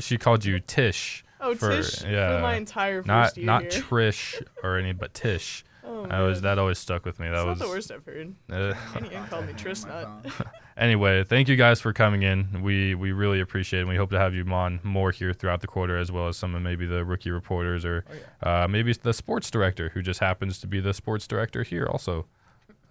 She 0.00 0.18
called 0.18 0.44
you 0.44 0.60
Tish. 0.60 1.24
oh, 1.40 1.54
for- 1.54 1.70
Tish 1.70 2.02
yeah. 2.04 2.36
for 2.36 2.42
my 2.42 2.56
entire 2.56 2.98
first 3.02 3.06
Not 3.06 3.36
year 3.38 3.46
not 3.46 3.62
here. 3.62 3.70
Trish 3.70 4.42
or 4.62 4.76
any, 4.76 4.92
but 4.92 5.14
Tish. 5.14 5.64
oh, 5.84 6.06
That 6.06 6.20
was 6.20 6.42
that 6.42 6.58
always 6.58 6.78
stuck 6.78 7.04
with 7.06 7.18
me. 7.18 7.28
That 7.28 7.36
It's 7.38 7.46
was 7.46 7.58
not 7.60 7.64
the 7.66 7.70
worst 7.70 7.90
I've 7.90 8.04
heard. 8.04 8.34
uh, 8.52 8.74
And 8.96 9.06
you 9.06 9.10
can 9.12 9.46
me 9.46 9.52
Tris 9.54 9.86
My 9.86 10.02
Nut. 10.02 10.30
phone. 10.30 10.46
Anyway, 10.78 11.24
thank 11.24 11.48
you 11.48 11.56
guys 11.56 11.80
for 11.80 11.92
coming 11.92 12.22
in. 12.22 12.62
We 12.62 12.94
we 12.94 13.12
really 13.12 13.40
appreciate 13.40 13.80
it. 13.80 13.82
And 13.82 13.90
we 13.90 13.96
hope 13.96 14.10
to 14.10 14.18
have 14.18 14.34
you 14.34 14.44
on 14.52 14.80
more 14.82 15.10
here 15.10 15.32
throughout 15.32 15.60
the 15.60 15.66
quarter, 15.66 15.98
as 15.98 16.10
well 16.10 16.28
as 16.28 16.36
some 16.36 16.54
of 16.54 16.62
maybe 16.62 16.86
the 16.86 17.04
rookie 17.04 17.30
reporters 17.30 17.84
or 17.84 18.04
Oh, 18.42 18.64
uh, 18.64 18.68
maybe 18.68 18.92
the 18.92 19.12
sports 19.12 19.50
director 19.50 19.90
who 19.90 20.02
just 20.02 20.20
happens 20.20 20.58
to 20.60 20.66
be 20.66 20.80
the 20.80 20.94
sports 20.94 21.26
director 21.26 21.62
here 21.62 21.86
also. 21.86 22.26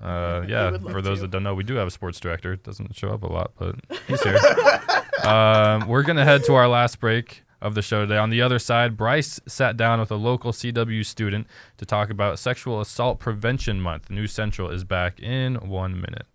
Uh, 0.01 0.43
yeah, 0.47 0.77
for 0.77 1.01
those 1.01 1.19
to. 1.19 1.21
that 1.23 1.31
don't 1.31 1.43
know, 1.43 1.55
we 1.55 1.63
do 1.63 1.75
have 1.75 1.87
a 1.87 1.91
sports 1.91 2.19
director. 2.19 2.53
It 2.53 2.63
Doesn't 2.63 2.95
show 2.95 3.09
up 3.09 3.23
a 3.23 3.27
lot, 3.27 3.51
but 3.57 3.75
he's 4.07 4.21
here. 4.21 4.37
um, 5.23 5.87
we're 5.87 6.03
gonna 6.03 6.25
head 6.25 6.43
to 6.45 6.53
our 6.53 6.67
last 6.67 6.99
break 6.99 7.43
of 7.61 7.73
the 7.73 7.81
show 7.81 8.01
today. 8.01 8.17
On 8.17 8.29
the 8.29 8.41
other 8.41 8.59
side, 8.59 8.95
Bryce 8.95 9.39
sat 9.47 9.77
down 9.77 9.99
with 9.99 10.11
a 10.11 10.15
local 10.15 10.51
CW 10.51 11.05
student 11.05 11.47
to 11.77 11.85
talk 11.85 12.09
about 12.09 12.37
Sexual 12.37 12.81
Assault 12.81 13.19
Prevention 13.19 13.81
Month. 13.81 14.09
News 14.09 14.31
Central 14.31 14.69
is 14.69 14.83
back 14.83 15.19
in 15.19 15.55
one 15.55 15.95
minute. 15.95 16.27